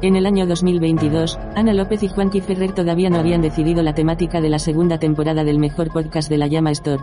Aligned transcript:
En 0.00 0.14
el 0.14 0.26
año 0.26 0.46
2022, 0.46 1.40
Ana 1.56 1.72
López 1.72 2.04
y 2.04 2.08
Juanqui 2.08 2.40
Ferrer 2.40 2.70
todavía 2.72 3.10
no 3.10 3.18
habían 3.18 3.42
decidido 3.42 3.82
la 3.82 3.94
temática 3.94 4.40
de 4.40 4.48
la 4.48 4.60
segunda 4.60 4.98
temporada 4.98 5.42
del 5.42 5.58
mejor 5.58 5.92
podcast 5.92 6.30
de 6.30 6.38
la 6.38 6.46
Llama 6.46 6.70
Store. 6.70 7.02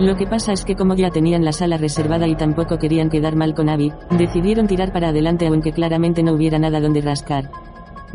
Lo 0.00 0.16
que 0.16 0.26
pasa 0.26 0.54
es 0.54 0.64
que 0.64 0.74
como 0.74 0.94
ya 0.94 1.10
tenían 1.10 1.44
la 1.44 1.52
sala 1.52 1.76
reservada 1.76 2.26
y 2.28 2.36
tampoco 2.36 2.78
querían 2.78 3.10
quedar 3.10 3.36
mal 3.36 3.54
con 3.54 3.68
Avi, 3.68 3.92
decidieron 4.16 4.68
tirar 4.68 4.90
para 4.90 5.08
adelante 5.08 5.46
aunque 5.48 5.72
claramente 5.72 6.22
no 6.22 6.32
hubiera 6.32 6.58
nada 6.58 6.80
donde 6.80 7.02
rascar. 7.02 7.50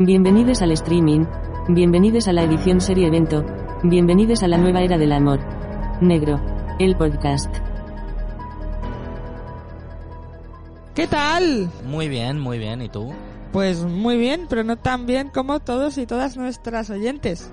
Bienvenidos 0.00 0.60
al 0.60 0.72
streaming, 0.72 1.24
bienvenidos 1.68 2.26
a 2.26 2.32
la 2.32 2.42
edición 2.42 2.80
serie 2.80 3.06
evento, 3.06 3.44
bienvenidos 3.84 4.42
a 4.42 4.48
la 4.48 4.58
nueva 4.58 4.80
era 4.80 4.98
del 4.98 5.12
amor. 5.12 5.38
Negro, 6.00 6.40
el 6.80 6.96
podcast. 6.96 7.54
¿Qué 10.96 11.06
tal? 11.06 11.70
Muy 11.84 12.08
bien, 12.08 12.40
muy 12.40 12.58
bien. 12.58 12.82
¿Y 12.82 12.88
tú? 12.88 13.12
Pues 13.56 13.80
muy 13.84 14.18
bien, 14.18 14.48
pero 14.50 14.64
no 14.64 14.76
tan 14.76 15.06
bien 15.06 15.30
como 15.30 15.60
todos 15.60 15.96
y 15.96 16.04
todas 16.04 16.36
nuestras 16.36 16.90
oyentes. 16.90 17.50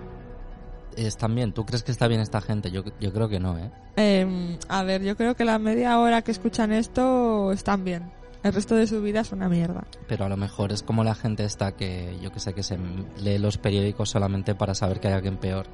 ¿Están 0.98 1.34
bien? 1.34 1.54
¿Tú 1.54 1.66
crees 1.66 1.82
que 1.84 1.94
está 1.94 2.09
bien 2.09 2.20
esta 2.20 2.41
gente? 2.41 2.72
Yo, 2.72 2.84
yo 3.00 3.14
creo 3.14 3.30
que 3.30 3.40
no, 3.40 3.58
¿eh? 3.58 3.72
Eh, 3.95 4.58
a 4.68 4.84
ver, 4.84 5.02
yo 5.02 5.16
creo 5.16 5.36
que 5.36 5.45
la 5.45 5.59
media 5.59 5.98
hora 5.98 6.22
que 6.22 6.31
escuchan 6.31 6.73
esto 6.73 7.54
están 7.54 7.86
bien. 7.86 8.12
El 8.44 8.52
resto 8.52 8.76
de 8.76 8.86
su 8.86 9.02
vida 9.02 9.22
es 9.22 9.31
una 9.31 9.48
mierda. 9.48 9.86
Pero 10.05 10.26
a 10.26 10.28
lo 10.28 10.36
mejor 10.36 10.73
es 10.73 10.84
como 10.84 11.05
la 11.05 11.16
gente 11.16 11.45
esta 11.45 11.72
que, 11.72 12.20
yo 12.22 12.34
que 12.34 12.42
sé, 12.42 12.54
que 12.54 12.64
se 12.64 12.78
lee 13.22 13.38
los 13.38 13.58
periódicos 13.58 14.09
solamente 14.09 14.56
para 14.56 14.76
saber 14.76 15.00
que 15.00 15.08
hay 15.08 15.14
alguien 15.14 15.38
peor. 15.38 15.67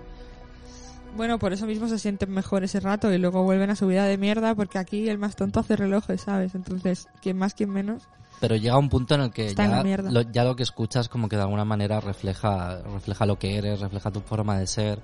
Bueno, 1.18 1.40
por 1.40 1.54
eso 1.54 1.66
mismo 1.66 1.88
se 1.88 1.98
sienten 1.98 2.30
mejor 2.30 2.63
ese 2.63 2.80
rato 2.80 3.12
y 3.12 3.18
luego 3.18 3.41
vuelven 3.41 3.71
a 3.71 3.76
su 3.76 3.88
vida 3.88 4.05
de 4.05 4.20
mierda 4.20 4.54
porque 4.54 4.77
aquí 4.77 5.09
el 5.09 5.18
más 5.18 5.35
tonto 5.35 5.59
hace 5.59 5.76
relojes, 5.76 6.21
¿sabes? 6.21 6.54
Entonces, 6.54 7.07
quien 7.20 7.35
más, 7.35 7.55
quien 7.55 7.71
menos. 7.71 8.04
Pero 8.39 8.55
llega 8.55 8.77
un 8.77 8.89
punto 8.89 9.16
en 9.16 9.21
el 9.21 9.31
que 9.31 9.49
en 9.49 9.55
ya 9.55 9.84
mierda. 9.84 10.11
lo, 10.11 10.21
ya 10.21 10.43
lo 10.45 10.55
que 10.55 10.63
escuchas 10.63 11.09
como 11.09 11.27
que 11.27 11.35
de 11.35 11.41
alguna 11.41 11.66
manera 11.66 11.99
refleja, 11.99 12.81
refleja 12.93 13.25
lo 13.25 13.38
que 13.38 13.57
eres, 13.57 13.79
refleja 13.81 14.12
tu 14.12 14.21
forma 14.21 14.57
de 14.57 14.68
ser. 14.68 14.99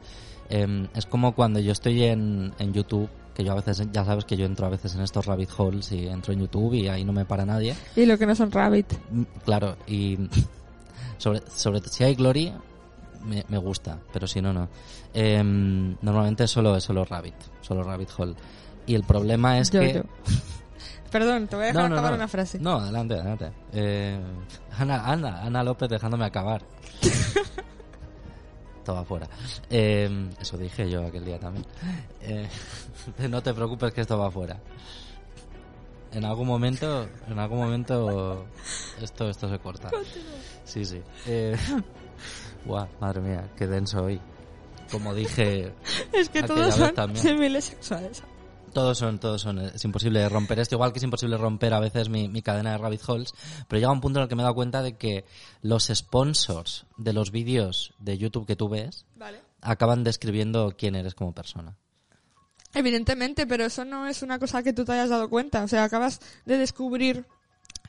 Em, 0.49 0.87
es 0.95 1.05
como 1.05 1.33
cuando 1.33 1.59
yo 1.59 1.71
estoy 1.71 2.03
en, 2.03 2.53
en 2.59 2.73
YouTube, 2.73 3.09
que 3.33 3.43
yo 3.43 3.51
a 3.51 3.55
veces, 3.55 3.85
ya 3.91 4.05
sabes 4.05 4.23
que 4.25 4.37
yo 4.37 4.45
entro 4.45 4.67
a 4.67 4.69
veces 4.69 4.95
en 4.95 5.01
estos 5.01 5.25
rabbit 5.25 5.49
holes 5.57 5.91
y 5.91 6.07
entro 6.07 6.31
en 6.33 6.39
YouTube 6.39 6.75
y 6.75 6.87
ahí 6.87 7.03
no 7.03 7.11
me 7.11 7.25
para 7.25 7.45
nadie. 7.45 7.75
Y 7.95 8.05
lo 8.05 8.17
que 8.17 8.25
no 8.25 8.35
son 8.35 8.51
rabbit. 8.51 8.93
Mm, 9.11 9.23
Claro, 9.43 9.75
y 9.87 10.17
sobre, 11.17 11.41
sobre 11.49 11.81
si 11.81 12.03
hay 12.05 12.15
glory, 12.15 12.53
me, 13.25 13.43
me 13.49 13.57
gusta, 13.57 13.97
pero 14.13 14.27
si 14.27 14.41
no, 14.41 14.53
no. 14.53 14.69
Em, 15.13 15.97
normalmente 16.01 16.47
solo 16.47 16.75
es 16.77 16.83
solo 16.83 17.03
rabbit, 17.03 17.35
solo 17.61 17.83
rabbit 17.83 18.09
hole. 18.17 18.35
Y 18.87 18.93
el 18.95 19.03
problema 19.03 19.57
es 19.59 19.71
Yo, 19.71 19.81
que... 19.81 19.93
yo. 19.95 20.01
Perdón, 21.11 21.47
te 21.47 21.55
voy 21.55 21.65
a 21.65 21.67
dejar 21.67 21.83
No, 21.83 21.89
no, 21.89 21.95
acabar 21.95 22.11
no. 22.11 22.17
una 22.17 22.27
frase. 22.27 22.59
No, 22.59 22.73
adelante, 22.77 23.13
adelante. 23.15 23.51
Eh, 23.73 24.19
Ana, 24.77 25.05
Ana, 25.05 25.41
Ana 25.43 25.63
López 25.63 25.89
dejándome 25.89 26.25
acabar. 26.25 26.61
Todo 28.83 28.97
afuera. 28.99 29.27
Eh, 29.69 30.29
eso 30.39 30.57
dije 30.57 30.89
yo 30.89 31.05
aquel 31.05 31.25
día 31.25 31.39
también. 31.39 31.65
Eh, 32.21 32.47
no 33.29 33.41
te 33.41 33.53
preocupes 33.53 33.93
que 33.93 34.01
esto 34.01 34.17
va 34.17 34.27
afuera. 34.27 34.57
En 36.11 36.23
algún 36.23 36.47
momento, 36.47 37.07
en 37.27 37.39
algún 37.39 37.57
momento, 37.59 38.45
esto, 39.01 39.29
esto 39.29 39.49
se 39.49 39.59
corta. 39.59 39.89
Sí, 40.63 40.85
sí. 40.85 41.01
Eh, 41.25 41.57
guau, 42.65 42.87
madre 43.01 43.21
mía, 43.21 43.49
qué 43.57 43.67
denso 43.67 44.03
hoy. 44.03 44.21
Como 44.91 45.13
dije, 45.13 45.73
es 46.13 46.29
que 46.29 46.43
todos 46.43 46.75
son 46.75 46.93
también. 46.93 47.61
sexuales. 47.61 48.23
Todos 48.75 48.97
son, 48.99 49.17
todos 49.19 49.41
son. 49.41 49.57
Es 49.59 49.83
imposible 49.85 50.27
romper 50.29 50.59
esto, 50.59 50.75
igual 50.75 50.91
que 50.91 50.99
es 50.99 51.03
imposible 51.03 51.37
romper 51.37 51.73
a 51.73 51.79
veces 51.79 52.09
mi, 52.09 52.27
mi 52.27 52.43
cadena 52.43 52.73
de 52.73 52.77
rabbit 52.77 53.01
holes. 53.07 53.33
Pero 53.67 53.79
llega 53.79 53.91
un 53.91 54.01
punto 54.01 54.19
en 54.19 54.23
el 54.23 54.29
que 54.29 54.35
me 54.35 54.41
he 54.41 54.43
dado 54.43 54.53
cuenta 54.53 54.83
de 54.83 54.97
que 54.97 55.25
los 55.61 55.85
sponsors 55.85 56.85
de 56.97 57.13
los 57.13 57.31
vídeos 57.31 57.93
de 57.99 58.17
YouTube 58.17 58.45
que 58.45 58.57
tú 58.57 58.69
ves 58.69 59.05
Vale. 59.15 59.39
acaban 59.61 60.03
describiendo 60.03 60.75
quién 60.77 60.95
eres 60.95 61.15
como 61.15 61.33
persona. 61.33 61.77
Evidentemente, 62.73 63.47
pero 63.47 63.63
eso 63.63 63.85
no 63.85 64.07
es 64.07 64.21
una 64.21 64.37
cosa 64.37 64.61
que 64.61 64.73
tú 64.73 64.83
te 64.83 64.91
hayas 64.91 65.09
dado 65.09 65.29
cuenta. 65.29 65.63
O 65.63 65.67
sea, 65.69 65.85
acabas 65.85 66.19
de 66.45 66.57
descubrir 66.57 67.25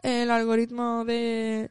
el 0.04 0.30
algoritmo 0.30 1.04
de, 1.04 1.70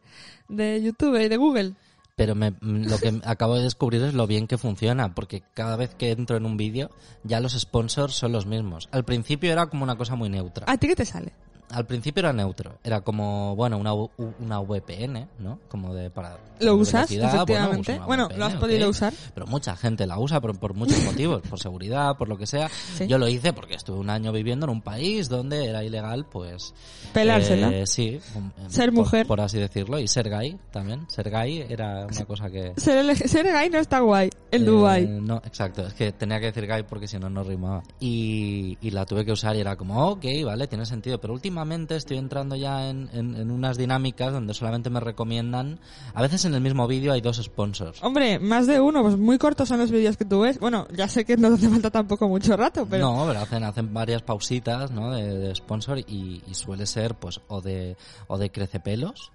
de 0.50 0.84
YouTube 0.84 1.22
y 1.22 1.30
de 1.30 1.38
Google. 1.38 1.74
Pero 2.16 2.34
me- 2.34 2.54
lo 2.62 2.98
que 3.00 3.20
acabo 3.26 3.56
de 3.56 3.64
descubrir 3.64 4.02
es 4.04 4.14
lo 4.14 4.26
bien 4.26 4.48
que 4.48 4.58
funciona, 4.58 5.14
porque 5.14 5.44
cada 5.54 5.76
vez 5.76 5.94
que 5.96 6.12
entro 6.12 6.38
en 6.38 6.46
un 6.46 6.56
vídeo, 6.56 6.90
ya 7.24 7.42
los 7.42 7.54
sponsors 7.60 8.16
son 8.16 8.32
los 8.32 8.46
mismos. 8.46 8.88
Al 8.92 9.04
principio 9.04 9.52
era 9.52 9.66
como 9.68 9.84
una 9.84 9.98
cosa 9.98 10.16
muy 10.16 10.30
neutra. 10.30 10.66
¿A 10.70 10.78
ti 10.78 10.88
qué 10.88 10.96
te 10.96 11.06
sale? 11.06 11.34
Al 11.72 11.86
principio 11.86 12.20
era 12.22 12.32
neutro. 12.34 12.78
Era 12.84 13.02
como, 13.02 13.56
bueno, 13.56 13.78
una, 13.78 13.94
una 13.94 14.60
VPN, 14.60 15.28
¿no? 15.40 15.60
Como 15.68 15.94
de 15.94 16.10
para... 16.10 16.38
¿Lo 16.60 16.76
usas, 16.76 17.12
efectivamente? 17.12 17.96
una 17.98 18.06
Bueno, 18.06 18.26
VPN, 18.28 18.40
¿lo 18.40 18.46
has 18.46 18.54
ok. 18.54 18.60
podido 18.60 18.90
usar? 18.90 19.14
Pero 19.34 19.48
mucha 19.48 19.76
gente 19.76 20.06
la 20.06 20.20
usa 20.20 20.40
por, 20.40 20.58
por 20.60 20.74
muchos 20.74 21.04
motivos, 21.06 21.42
por 21.50 21.60
seguridad, 21.60 22.16
por 22.18 22.30
lo 22.30 22.38
que 22.38 22.46
sea. 22.48 22.70
Sí. 22.70 23.08
Yo 23.08 23.18
lo 23.18 23.28
hice 23.28 23.52
porque 23.52 23.74
estuve 23.74 23.98
un 24.00 24.10
año 24.10 24.32
viviendo 24.32 24.66
en 24.66 24.70
un 24.70 24.82
país 24.82 25.28
donde 25.28 25.66
era 25.66 25.84
ilegal, 25.84 26.26
pues... 26.32 26.74
Pelársela. 27.14 27.70
eh, 27.72 27.88
sí. 27.88 28.20
eh, 28.20 28.22
Ser 28.68 28.90
por- 28.92 29.00
mujer. 29.00 29.26
Por 29.28 29.42
así 29.42 29.58
decirlo. 29.60 30.00
Y 30.00 30.08
ser 30.08 30.30
gay 30.30 30.58
también. 30.72 31.06
Ser 31.10 31.30
gay 31.30 31.66
era 31.68 32.06
una 32.06 32.26
cosa 32.26 32.50
que... 32.50 32.74
Ser, 32.78 33.16
ser 33.28 33.46
gay 33.52 33.70
no 33.70 33.80
está 33.80 34.00
guay. 34.02 34.30
En 34.52 34.62
Eh, 34.62 34.66
Dubai. 34.66 35.08
No, 35.08 35.38
exacto. 35.46 35.86
Es 35.88 35.94
que 35.96 36.12
tenía 36.12 36.40
que 36.40 36.48
decir 36.48 36.68
gay 36.68 36.84
porque 36.84 37.08
si 37.08 37.18
no, 37.18 37.30
no 37.30 37.44
rimaba. 37.44 37.82
Y, 38.00 38.78
y 38.82 38.92
la 38.92 39.06
tuve 39.06 39.26
que 39.26 39.32
usar 39.32 39.56
y 39.56 39.60
era 39.62 39.76
como, 39.76 40.10
ok, 40.12 40.26
vale, 40.46 40.68
tiene 40.68 40.86
sentido. 40.86 41.20
Pero 41.20 41.34
últimamente 41.34 41.55
estoy 41.96 42.18
entrando 42.18 42.56
ya 42.56 42.90
en, 42.90 43.10
en- 43.14 43.36
en 43.36 43.52
unas 43.52 43.78
dinámicas 43.78 44.34
donde 44.34 44.54
solamente 44.54 44.90
me 44.90 45.00
recomiendan... 45.00 45.80
A 46.14 46.22
veces 46.22 46.46
en 46.46 46.54
el 46.54 46.62
mismo 46.62 46.88
vídeo 46.88 47.14
hay 47.14 47.22
dos 47.22 47.38
sponsors. 47.38 48.04
Hombre, 48.04 48.40
más 48.40 48.68
de 48.68 48.80
uno, 48.80 49.02
pues 49.02 49.18
muy 49.18 49.38
cortos 49.38 49.68
son 49.70 49.80
los 49.80 49.92
vídeos 49.92 50.18
que 50.18 50.26
tú 50.26 50.42
ves. 50.42 50.60
Bueno, 50.60 50.88
ya 50.96 51.08
sé 51.08 51.26
que 51.26 51.38
no 51.38 51.50
te 51.50 51.56
hace 51.56 51.70
falta 51.70 51.90
tampoco 51.92 52.28
mucho 52.28 52.56
rato, 52.58 52.86
pero... 52.90 53.06
No, 53.14 53.26
pero 53.28 53.40
hacen, 53.40 53.64
hacen 53.64 53.94
varias 53.94 54.22
pausitas, 54.22 54.92
¿no? 54.92 55.12
De, 55.12 55.38
de 55.38 55.56
sponsor 55.56 56.00
y, 56.00 56.42
y 56.48 56.54
suele 56.54 56.86
ser, 56.86 57.16
pues, 57.16 57.40
o 57.48 57.62
de, 57.62 57.96
o 58.28 58.38
de 58.38 58.50
crecepelos, 58.52 59.32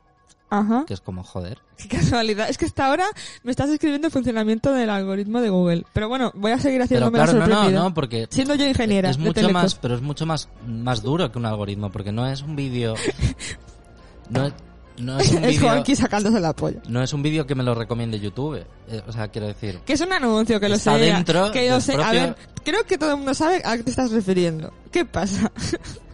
Ajá. 0.50 0.84
que 0.86 0.94
es 0.94 1.00
como, 1.00 1.22
joder. 1.24 1.58
Qué 1.76 1.88
casualidad. 1.88 2.50
Es 2.50 2.58
que 2.58 2.66
hasta 2.66 2.86
ahora 2.86 3.06
me 3.42 3.50
estás 3.52 3.70
describiendo 3.70 4.08
el 4.08 4.12
funcionamiento 4.12 4.72
del 4.72 4.90
algoritmo 4.90 5.40
de 5.40 5.48
Google. 5.48 5.86
Pero 5.92 6.08
bueno, 6.08 6.32
voy 6.34 6.52
a 6.52 6.58
seguir 6.58 6.78
Pero 6.78 6.84
haciéndome 7.06 7.18
claro, 7.18 7.32
la 7.32 7.38
no, 7.38 7.46
no, 7.46 7.54
sorprendida. 7.54 7.80
no, 7.82 7.94
porque... 7.94 8.26
Siendo 8.30 8.54
yo 8.56 8.66
ingeniera 8.66 9.10
es 9.10 9.16
de 9.16 9.22
mucho 9.22 9.34
telecos. 9.34 9.54
más, 9.54 9.74
pero 9.76 9.94
es 9.94 10.02
mucho 10.02 10.26
más, 10.26 10.48
más 10.66 11.02
duro 11.02 11.30
que 11.32 11.38
un 11.38 11.46
algoritmo, 11.46 11.90
porque 11.90 12.12
no 12.12 12.26
es 12.26 12.42
un 12.42 12.56
vídeo... 12.56 12.94
No 14.30 14.46
es, 14.46 14.52
no 14.98 15.18
es 15.18 15.32
un 15.32 15.44
Es 15.44 15.98
sacándose 15.98 16.38
la 16.40 16.52
polla. 16.54 16.80
No 16.88 17.02
es 17.02 17.12
un 17.12 17.22
vídeo 17.22 17.46
que 17.46 17.54
me 17.54 17.64
lo 17.64 17.74
recomiende 17.74 18.20
YouTube. 18.20 18.64
Eh, 18.88 19.02
o 19.06 19.12
sea, 19.12 19.28
quiero 19.28 19.48
decir... 19.48 19.80
Que 19.84 19.94
es 19.94 20.00
un 20.00 20.12
anuncio, 20.12 20.60
que 20.60 20.68
lo 20.68 20.76
sé. 20.78 20.90
dentro 20.92 21.50
que 21.50 21.66
yo 21.66 21.80
sé. 21.80 21.94
A 21.94 22.12
ver, 22.12 22.36
creo 22.64 22.84
que 22.84 22.96
todo 22.96 23.10
el 23.10 23.16
mundo 23.16 23.34
sabe 23.34 23.60
a 23.64 23.76
qué 23.76 23.82
te 23.82 23.90
estás 23.90 24.10
refiriendo. 24.12 24.72
¿Qué 24.92 25.04
pasa? 25.04 25.50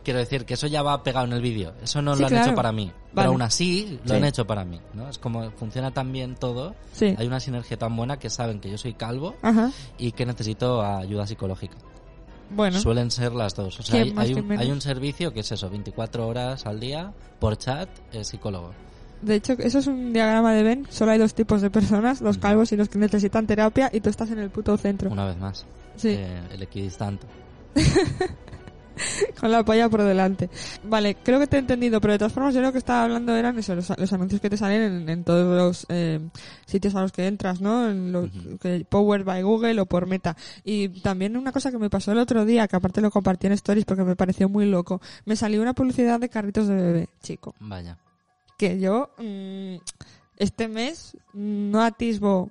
Quiero 0.07 0.21
decir 0.21 0.45
que 0.45 0.55
eso 0.55 0.69
ya 0.69 0.83
va 0.83 1.03
pegado 1.03 1.27
en 1.27 1.33
el 1.33 1.43
vídeo. 1.43 1.73
Eso 1.83 2.01
no 2.01 2.15
Sí, 2.15 2.21
lo 2.21 2.27
han 2.29 2.31
claro. 2.33 2.47
hecho 2.47 2.55
para 2.55 2.71
mí. 2.71 2.85
Vale. 2.87 3.11
Pero 3.13 3.29
aún 3.31 3.43
así 3.43 3.99
lo 4.05 4.11
Sí. 4.11 4.17
han 4.17 4.25
hecho 4.25 4.47
para 4.47 4.65
mí. 4.65 4.81
¿no? 4.95 5.09
Es 5.09 5.19
como 5.19 5.51
funciona 5.51 5.91
tan 5.91 6.13
bien 6.13 6.37
todo. 6.37 6.77
Sí. 6.93 7.13
Hay 7.19 7.27
una 7.27 7.41
sinergia 7.41 7.77
tan 7.77 7.97
buena 7.97 8.17
que 8.17 8.31
saben 8.31 8.61
que 8.61 8.71
yo 8.71 8.79
soy 8.79 8.95
calvo 8.95 9.35
Ajá. 9.43 9.73
y 9.99 10.13
que 10.13 10.25
necesito 10.25 10.81
ayuda 10.81 11.27
psicológica. 11.27 11.75
Bueno. 12.51 12.79
Suelen 12.79 13.11
ser 13.11 13.33
las 13.33 13.57
dos. 13.57 13.81
O 13.81 13.83
sea, 13.83 14.01
¿Quién 14.05 14.17
hay, 14.17 14.33
un, 14.35 14.47
menos? 14.47 14.65
hay 14.65 14.71
un 14.71 14.81
servicio 14.81 15.33
que 15.33 15.41
es 15.41 15.51
eso, 15.51 15.69
24 15.69 16.25
horas 16.29 16.67
al 16.67 16.79
día 16.79 17.13
por 17.41 17.59
chat, 17.59 17.89
eh, 18.13 18.23
psicólogo. 18.23 18.71
De 19.23 19.35
hecho, 19.35 19.55
eso 19.55 19.81
es 19.81 19.89
un 19.89 20.13
diagrama 20.13 20.53
de 20.55 20.63
Venn. 20.63 20.87
Solo 20.89 21.11
hay 21.11 21.19
dos 21.19 21.35
tipos 21.35 21.63
de 21.63 21.71
personas, 21.71 22.21
los 22.21 22.39
calvos 22.39 22.71
y 22.71 22.77
los 22.77 22.89
que 22.89 22.99
necesitan 23.01 23.45
terapia, 23.49 23.91
y 23.93 23.99
tú 24.01 24.09
estás 24.09 24.31
en 24.31 24.39
el 24.39 24.51
puto 24.51 24.77
centro. 24.77 25.11
Una 25.11 25.25
vez 25.27 25.37
más. 25.37 25.67
Sí. 25.97 26.11
Eh, 26.11 26.43
el 26.53 26.63
equidistante. 26.63 27.27
Con 29.41 29.51
la 29.51 29.65
polla 29.65 29.89
por 29.89 30.03
delante. 30.03 30.51
Vale, 30.85 31.17
creo 31.17 31.39
que 31.39 31.47
te 31.47 31.57
he 31.57 31.59
entendido, 31.61 32.01
pero 32.01 32.13
de 32.13 32.19
todas 32.19 32.33
formas 32.33 32.55
yo 32.55 32.61
lo 32.61 32.73
que 32.73 32.79
estaba 32.79 33.05
hablando 33.05 33.35
eran 33.35 33.59
eso, 33.59 33.75
los, 33.75 33.91
los 33.97 34.13
anuncios 34.13 34.41
que 34.41 34.51
te 34.51 34.57
salen 34.57 34.83
en, 34.83 35.09
en 35.09 35.25
todos 35.25 35.57
los 35.57 35.87
eh, 35.89 36.21
sitios 36.67 36.95
a 36.95 37.03
los 37.03 37.13
que 37.13 37.27
entras, 37.27 37.61
¿no? 37.61 37.89
En 37.89 38.13
los, 38.13 38.31
que 38.61 38.87
by 38.91 39.43
Google 39.43 39.81
o 39.81 39.87
por 39.87 40.07
Meta. 40.07 40.37
Y 40.65 40.89
también 41.01 41.37
una 41.37 41.53
cosa 41.53 41.71
que 41.71 41.79
me 41.79 41.91
pasó 41.91 42.13
el 42.13 42.19
otro 42.19 42.45
día, 42.45 42.69
que 42.69 42.77
aparte 42.77 43.01
lo 43.01 43.11
compartí 43.11 43.47
en 43.47 43.53
Stories 43.53 43.85
porque 43.85 44.05
me 44.05 44.17
pareció 44.17 44.49
muy 44.49 44.67
loco, 44.67 45.01
me 45.25 45.37
salió 45.37 45.61
una 45.63 45.75
publicidad 45.75 46.21
de 46.21 46.29
carritos 46.29 46.69
de 46.69 46.75
bebé, 46.75 47.09
chico. 47.23 47.55
Vaya. 47.61 47.99
Que 48.59 48.81
yo 48.81 49.11
mm, 49.19 49.77
este 50.39 50.69
mes 50.69 51.17
no 51.35 51.83
atisbo 51.83 52.51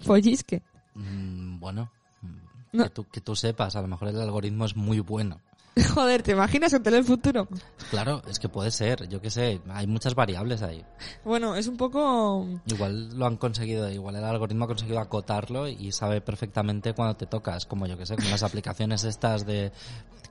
follisque. 0.00 0.62
Mm, 0.94 1.58
bueno. 1.60 1.90
mm, 2.22 2.28
No. 2.72 2.84
Que, 2.84 2.90
tú, 2.90 3.04
que 3.04 3.20
tú 3.20 3.36
sepas, 3.36 3.76
a 3.76 3.82
lo 3.82 3.88
mejor 3.88 4.08
el 4.08 4.20
algoritmo 4.20 4.64
es 4.64 4.76
muy 4.76 5.00
bueno. 5.00 5.40
Joder, 5.94 6.22
¿te 6.22 6.32
imaginas 6.32 6.72
en 6.72 6.86
el 6.86 7.04
futuro? 7.04 7.46
Claro, 7.90 8.22
es 8.28 8.38
que 8.38 8.48
puede 8.48 8.70
ser, 8.70 9.08
yo 9.08 9.20
qué 9.20 9.30
sé, 9.30 9.60
hay 9.68 9.86
muchas 9.86 10.14
variables 10.14 10.62
ahí. 10.62 10.82
Bueno, 11.22 11.54
es 11.54 11.66
un 11.66 11.76
poco... 11.76 12.46
Igual 12.64 13.18
lo 13.18 13.26
han 13.26 13.36
conseguido, 13.36 13.90
igual 13.90 14.16
el 14.16 14.24
algoritmo 14.24 14.64
ha 14.64 14.68
conseguido 14.68 15.00
acotarlo 15.00 15.68
y 15.68 15.92
sabe 15.92 16.22
perfectamente 16.22 16.94
cuando 16.94 17.16
te 17.16 17.26
toca. 17.26 17.56
Es 17.56 17.66
como 17.66 17.86
yo 17.86 17.98
que 17.98 18.06
sé, 18.06 18.16
como 18.16 18.30
las 18.30 18.42
aplicaciones 18.42 19.04
estas 19.04 19.44
de 19.44 19.70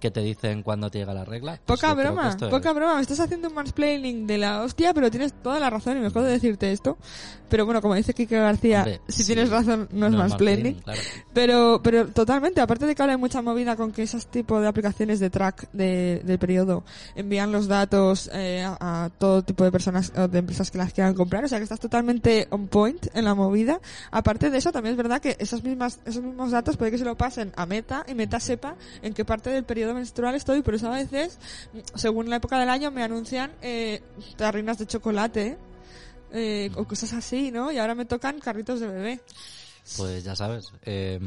que 0.06 0.12
te 0.12 0.22
dicen 0.22 0.62
cuando 0.64 0.90
te 0.90 1.00
llega 1.00 1.14
la 1.14 1.26
regla. 1.26 1.60
Pues 1.66 1.80
Poca 1.80 1.94
broma, 1.94 2.38
poca 2.38 2.70
es- 2.70 2.76
broma. 2.76 2.96
Me 2.96 3.02
estás 3.02 3.20
haciendo 3.20 3.48
un 3.50 3.56
mansplaining 3.56 4.28
de 4.28 4.38
la 4.38 4.62
hostia, 4.62 4.94
pero 4.94 5.10
tienes 5.10 5.34
toda 5.34 5.60
la 5.60 5.70
razón 5.70 5.98
y 5.98 6.02
me 6.02 6.10
jodo 6.10 6.24
decirte 6.26 6.72
esto. 6.72 6.98
Pero 7.50 7.66
bueno, 7.66 7.82
como 7.82 7.96
dice 7.96 8.14
Kike 8.14 8.38
García, 8.38 8.80
Hombre, 8.80 9.02
si 9.08 9.24
sí. 9.24 9.26
tienes 9.34 9.50
razón, 9.50 9.88
no 9.92 10.08
es 10.08 10.12
No 10.12 10.18
mansplaining. 10.20 10.76
claro. 10.82 11.00
Pero, 11.34 11.80
pero 11.84 12.08
totalmente, 12.08 12.62
aparte 12.62 12.86
de 12.86 12.96
que 12.96 13.02
ahora 13.02 13.14
hay 13.14 13.20
mucha 13.20 13.42
movida 13.42 13.76
con 13.76 13.92
que 13.92 14.04
esos 14.04 14.28
tipos 14.28 14.62
de 14.62 14.68
aplicaciones 14.68 15.20
de 15.20 15.30
track 15.30 15.70
de, 15.72 16.22
del 16.24 16.40
periodo 16.40 16.84
envían 17.16 17.52
los 17.52 17.68
datos 17.68 18.30
eh, 18.34 18.64
a, 18.64 19.06
a 19.06 19.10
todo 19.10 19.44
tipo 19.44 19.64
de 19.64 19.72
personas 19.72 20.12
o 20.18 20.28
de 20.28 20.40
empresas 20.40 20.72
que 20.72 20.78
las 20.78 20.94
quieran 20.94 21.14
comprar, 21.14 21.46
o 21.46 21.48
sea 21.48 21.58
que 21.60 21.64
estás 21.64 21.80
totalmente 21.80 22.48
on 22.52 22.68
point 22.68 23.08
en 23.14 23.26
la 23.26 23.34
movida. 23.36 23.80
Aparte 24.12 24.50
de 24.50 24.58
eso, 24.58 24.72
también 24.72 24.92
es 24.94 24.98
verdad 24.98 25.22
que 25.22 25.36
esos, 25.40 25.64
mismas, 25.64 26.00
esos 26.06 26.24
mismos 26.24 26.52
datos 26.52 26.78
puede 26.78 26.92
que 26.92 26.98
se 26.98 27.06
lo 27.06 27.16
pasen 27.16 27.52
a 27.56 27.66
Meta 27.66 28.06
y 28.08 28.14
Meta 28.16 28.40
sepa 28.40 28.76
en 29.02 29.14
qué 29.14 29.24
parte 29.26 29.50
del 29.50 29.64
periodo 29.64 29.94
menstrual 29.96 30.36
estoy, 30.36 30.62
por 30.62 30.76
eso 30.76 30.88
a 30.92 30.96
veces, 30.96 31.40
según 31.96 32.30
la 32.30 32.36
época 32.36 32.60
del 32.60 32.70
año, 32.70 32.92
me 32.92 33.02
anuncian 33.04 33.52
eh, 33.64 34.04
tarrinas 34.38 34.78
de 34.78 34.86
chocolate. 34.86 35.58
eh, 36.32 36.70
o 36.76 36.84
cosas 36.86 37.14
así, 37.14 37.50
¿no? 37.52 37.72
Y 37.72 37.78
ahora 37.78 37.96
me 37.96 38.06
tocan 38.06 38.40
carritos 38.40 38.80
de 38.82 38.88
bebé. 38.88 39.20
Pues 39.98 40.24
ya 40.24 40.36
sabes. 40.36 40.72
eh, 40.86 41.20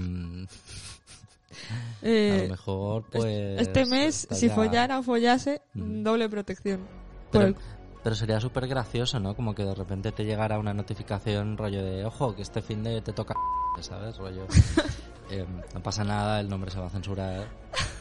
a 2.02 2.42
lo 2.44 2.48
mejor, 2.50 3.04
pues. 3.10 3.60
Este 3.60 3.86
mes, 3.86 4.28
si 4.30 4.48
ya- 4.48 4.54
follara 4.54 4.98
o 4.98 5.02
follase, 5.02 5.62
Mm. 5.74 6.02
doble 6.02 6.28
protección. 6.28 6.86
Pero, 7.32 7.46
el- 7.46 7.56
pero 8.02 8.14
sería 8.16 8.40
súper 8.40 8.66
gracioso, 8.68 9.18
¿no? 9.18 9.34
Como 9.34 9.54
que 9.54 9.64
de 9.64 9.74
repente 9.74 10.12
te 10.12 10.24
llegara 10.24 10.58
una 10.58 10.74
notificación 10.74 11.56
rollo 11.56 11.82
de, 11.82 12.04
ojo, 12.04 12.34
que 12.34 12.42
este 12.42 12.62
fin 12.62 12.82
de 12.82 13.00
te 13.00 13.12
toca, 13.12 13.34
¿sabes? 13.80 14.16
Rollo. 14.18 14.46
eh, 15.30 15.46
no 15.74 15.82
pasa 15.82 16.04
nada, 16.04 16.40
el 16.40 16.48
nombre 16.48 16.70
se 16.70 16.78
va 16.80 16.86
a 16.86 16.90
censurar. 16.90 17.48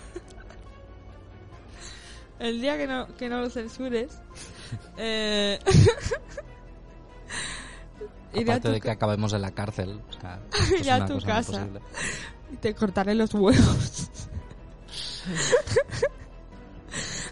El 2.39 2.61
día 2.61 2.77
que 2.77 2.87
no, 2.87 3.07
que 3.15 3.29
no 3.29 3.41
lo 3.41 3.49
censures, 3.49 4.11
eh, 4.97 5.59
iré 8.33 8.51
a 8.51 8.55
Aparte 8.55 8.67
tu, 8.67 8.73
de 8.73 8.81
que 8.81 8.87
ca- 8.87 8.91
acabemos 8.93 9.33
en 9.33 9.41
la 9.41 9.51
cárcel. 9.51 9.99
O 10.09 10.13
sea, 10.21 10.39
esto 10.53 10.75
es 10.75 10.81
Iré 10.81 10.91
a 10.91 10.97
una 10.97 11.07
tu 11.07 11.13
cosa 11.15 11.25
casa. 11.27 11.67
y 12.53 12.55
te 12.57 12.75
cortaré 12.75 13.15
los 13.15 13.33
huevos. 13.33 14.09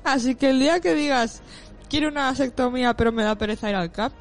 Así 0.04 0.36
que 0.36 0.50
el 0.52 0.60
día 0.60 0.80
que 0.80 0.94
digas, 0.94 1.42
quiero 1.90 2.10
una 2.10 2.26
vasectomía 2.26 2.94
pero 2.96 3.12
me 3.12 3.24
da 3.24 3.36
pereza 3.38 3.70
ir 3.70 3.76
al 3.76 3.92
CAP, 3.92 4.14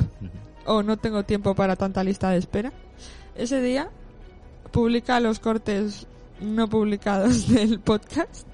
o 0.67 0.83
no 0.83 0.97
tengo 0.97 1.25
tiempo 1.25 1.55
para 1.55 1.77
tanta 1.77 2.03
lista 2.05 2.31
de 2.31 2.39
espera, 2.39 2.73
ese 3.35 3.61
día 3.61 3.91
publica 4.71 5.21
los 5.21 5.39
cortes 5.41 6.07
no 6.41 6.69
publicados 6.69 7.49
del 7.49 7.81
podcast 7.81 8.47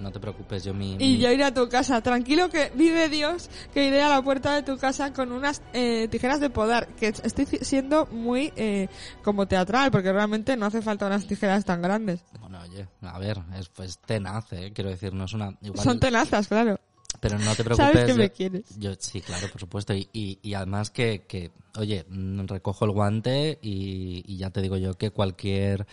No 0.00 0.10
te 0.12 0.20
preocupes, 0.20 0.64
yo 0.64 0.74
mi... 0.74 0.92
Y 0.94 0.96
mi- 0.96 1.18
yo 1.18 1.30
iré 1.30 1.44
a 1.44 1.52
tu 1.54 1.68
casa. 1.68 2.00
Tranquilo 2.02 2.48
que 2.50 2.70
vive 2.74 3.08
Dios, 3.08 3.50
que 3.72 3.86
iré 3.86 4.02
a 4.02 4.08
la 4.08 4.22
puerta 4.22 4.54
de 4.54 4.62
tu 4.62 4.76
casa 4.78 5.12
con 5.12 5.32
unas 5.32 5.62
eh, 5.72 6.08
tijeras 6.10 6.40
de 6.40 6.50
podar. 6.50 6.88
Que 6.96 7.08
estoy 7.08 7.46
siendo 7.62 8.06
muy 8.06 8.52
eh, 8.56 8.88
como 9.22 9.46
teatral, 9.46 9.90
porque 9.90 10.12
realmente 10.12 10.56
no 10.56 10.66
hace 10.66 10.82
falta 10.82 11.06
unas 11.06 11.26
tijeras 11.26 11.64
tan 11.64 11.82
grandes. 11.82 12.20
Bueno, 12.40 12.58
oye, 12.62 12.86
a 13.02 13.18
ver, 13.18 13.38
es 13.58 13.68
pues 13.68 13.98
tenaz, 13.98 14.52
¿eh? 14.52 14.72
Quiero 14.74 14.90
decir, 14.90 15.12
no 15.14 15.24
es 15.24 15.32
una... 15.32 15.56
Igual, 15.62 15.84
Son 15.84 16.00
tenazas, 16.00 16.48
claro. 16.48 16.78
Pero 17.20 17.38
no 17.38 17.54
te 17.54 17.62
preocupes. 17.64 17.92
Sabes 17.92 18.04
que 18.06 18.10
yo- 18.12 18.16
me 18.18 18.30
quieres. 18.30 18.78
Yo, 18.78 18.92
sí, 18.98 19.20
claro, 19.20 19.48
por 19.48 19.60
supuesto. 19.60 19.94
Y, 19.94 20.08
y, 20.12 20.38
y 20.42 20.54
además 20.54 20.90
que, 20.90 21.24
que, 21.28 21.52
oye, 21.76 22.04
mm, 22.08 22.46
recojo 22.46 22.84
el 22.84 22.90
guante 22.90 23.58
y, 23.62 24.24
y 24.26 24.36
ya 24.38 24.50
te 24.50 24.60
digo 24.60 24.76
yo 24.76 24.94
que 24.94 25.10
cualquier, 25.10 25.86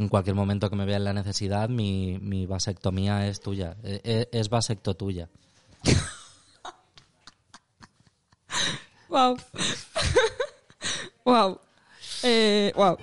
en 0.00 0.08
cualquier 0.08 0.34
momento 0.34 0.70
que 0.70 0.76
me 0.76 0.86
vea 0.86 0.96
en 0.96 1.04
la 1.04 1.12
necesidad, 1.12 1.68
mi, 1.68 2.18
mi 2.20 2.46
vasectomía 2.46 3.28
es 3.28 3.40
tuya. 3.40 3.76
Eh, 3.82 4.00
eh, 4.02 4.28
Es 4.32 4.48
vasecto 4.48 4.94
tuya. 4.94 5.28
Wow. 9.08 9.36
wow. 11.24 11.58
Eh, 12.22 12.72
wow. 12.76 12.96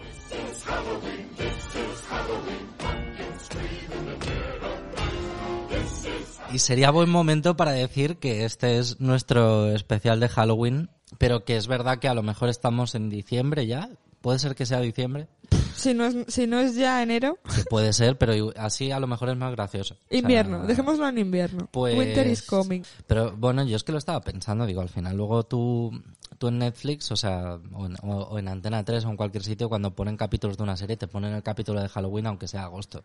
Y 6.54 6.60
sería 6.60 6.92
buen 6.92 7.10
momento 7.10 7.58
para 7.58 7.72
decir 7.72 8.20
que 8.20 8.46
este 8.46 8.78
es 8.78 9.02
nuestro 9.02 9.68
especial 9.76 10.22
de 10.22 10.30
Halloween, 10.30 10.90
pero 11.18 11.44
que 11.44 11.58
es 11.58 11.68
verdad 11.68 12.00
que 12.00 12.08
a 12.08 12.14
lo 12.14 12.24
mejor 12.24 12.48
estamos 12.48 12.96
en 12.96 13.10
diciembre 13.10 13.68
ya. 13.68 13.90
Puede 14.22 14.40
ser 14.40 14.56
que 14.56 14.66
sea 14.66 14.80
diciembre. 14.80 15.28
Si 15.78 15.94
no 15.94 16.06
es, 16.06 16.16
si 16.28 16.48
no 16.48 16.60
es 16.60 16.76
ya 16.76 17.02
enero, 17.04 17.38
Que 17.56 17.64
puede 17.70 17.94
ser, 17.94 18.18
pero 18.18 18.52
así 18.58 18.92
a 18.92 19.00
lo 19.00 19.08
mejor 19.08 19.30
es 19.30 19.38
más 19.38 19.52
gracioso. 19.52 19.94
O 19.94 19.98
sea, 20.10 20.20
invierno. 20.20 20.66
Dejémoslo 20.66 21.08
en 21.08 21.18
invierno. 21.20 21.70
Pues- 21.72 21.98
Winter 21.98 22.28
is 22.28 22.42
coming. 22.42 22.82
Pero 23.06 23.32
bueno, 23.38 23.64
yo 23.64 23.76
es 23.78 23.84
que 23.84 23.92
lo 23.92 23.98
estaba 23.98 24.22
pensando, 24.22 24.66
digo, 24.66 24.82
al 24.82 24.90
final 24.90 25.16
luego 25.16 25.44
tú, 25.44 25.92
tú 26.38 26.48
en 26.50 26.60
Netflix, 26.60 27.12
o 27.12 27.16
sea, 27.16 27.60
o 27.74 27.86
en, 27.86 27.96
o- 28.04 28.24
o 28.24 28.40
en 28.40 28.48
Antena 28.48 28.84
3 28.84 29.06
o 29.06 29.10
en 29.10 29.18
cualquier 29.18 29.44
sitio, 29.44 29.70
cuando 29.70 29.96
ponen 29.96 30.18
capítulos 30.18 30.58
de 30.58 30.64
una 30.64 30.76
serie, 30.78 30.98
te 30.98 31.08
ponen 31.08 31.34
el 31.34 31.44
capítulo 31.44 31.82
de 31.82 31.90
Halloween 31.90 32.28
aunque 32.28 32.48
sea 32.48 32.64
agosto. 32.64 33.04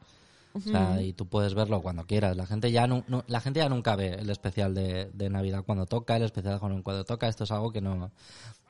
O 0.54 0.60
sea, 0.60 1.00
y 1.00 1.14
tú 1.14 1.24
puedes 1.26 1.54
verlo 1.54 1.80
cuando 1.80 2.04
quieras. 2.04 2.36
La 2.36 2.44
gente 2.44 2.70
ya 2.70 2.86
nu- 2.86 3.04
la 3.26 3.40
gente 3.40 3.60
ya 3.60 3.70
nunca 3.70 3.96
ve 3.96 4.16
el 4.18 4.28
especial 4.28 4.74
de, 4.74 5.10
de 5.14 5.30
Navidad 5.30 5.64
cuando 5.64 5.86
toca, 5.86 6.14
el 6.16 6.24
especial 6.24 6.54
de 6.54 6.60
Halloween 6.60 6.82
cuando 6.82 7.04
toca. 7.04 7.26
Esto 7.26 7.44
es 7.44 7.50
algo 7.52 7.72
que 7.72 7.80
no... 7.80 8.10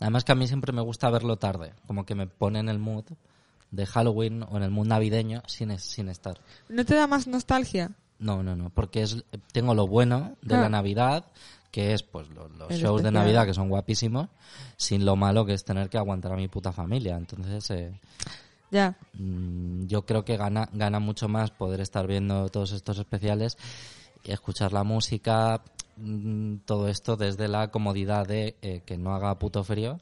Además 0.01 0.23
que 0.23 0.31
a 0.31 0.37
mí 0.37 0.47
siempre 0.47 0.73
me 0.73 0.81
gusta 0.81 1.11
verlo 1.11 1.39
tarde, 1.39 1.73
como 1.89 2.07
que 2.07 2.15
me 2.15 2.29
pone 2.29 2.61
en 2.61 2.69
el 2.69 2.79
mood 2.79 3.05
de 3.73 3.85
Halloween 3.87 4.45
o 4.45 4.57
en 4.57 4.63
el 4.63 4.71
mood 4.71 4.87
navideño 4.87 5.43
sin, 5.47 5.77
sin 5.81 6.09
estar. 6.09 6.39
¿No 6.69 6.85
te 6.85 6.95
da 6.95 7.07
más 7.09 7.27
nostalgia? 7.27 7.91
No, 8.21 8.43
no, 8.45 8.55
no, 8.55 8.71
porque 8.71 9.03
es 9.03 9.25
tengo 9.53 9.75
lo 9.75 9.89
bueno 9.89 10.37
de 10.43 10.55
Ah. 10.55 10.61
la 10.61 10.69
Navidad, 10.69 11.25
que 11.73 11.93
es 11.95 12.03
pues 12.05 12.29
lo- 12.31 12.49
los 12.49 12.71
shows 12.75 13.03
de. 13.03 13.11
Navidad 13.11 13.47
que 13.47 13.55
son 13.55 13.69
guapísimos, 13.69 14.29
sin 14.77 15.05
lo 15.05 15.17
malo 15.17 15.45
que 15.45 15.55
es 15.55 15.65
tener 15.65 15.89
que 15.91 15.99
aguantar 15.99 16.33
a 16.33 16.37
mi 16.37 16.47
puta 16.47 16.71
familia. 16.71 17.17
Entonces, 17.17 17.69
eh, 17.71 17.99
Ya. 18.71 18.95
mm, 19.15 19.87
yo 19.87 20.07
creo 20.07 20.25
que 20.25 20.37
gana 20.37 20.69
gana 20.73 21.01
mucho 21.01 21.29
más 21.29 21.51
poder 21.51 21.81
estar 21.81 22.07
viendo 22.07 22.49
todos 22.51 22.73
estos 22.73 22.99
especiales 22.99 23.57
escuchar 24.25 24.73
la 24.73 24.85
música, 24.85 25.63
mm, 25.97 26.57
todo 26.65 26.89
esto 26.89 27.17
desde 27.17 27.49
la 27.49 27.71
comodidad 27.71 28.27
de 28.27 28.57
eh, 28.63 28.83
que 28.85 28.97
no 28.99 29.15
haga 29.15 29.39
puto 29.39 29.65
frío 29.65 29.99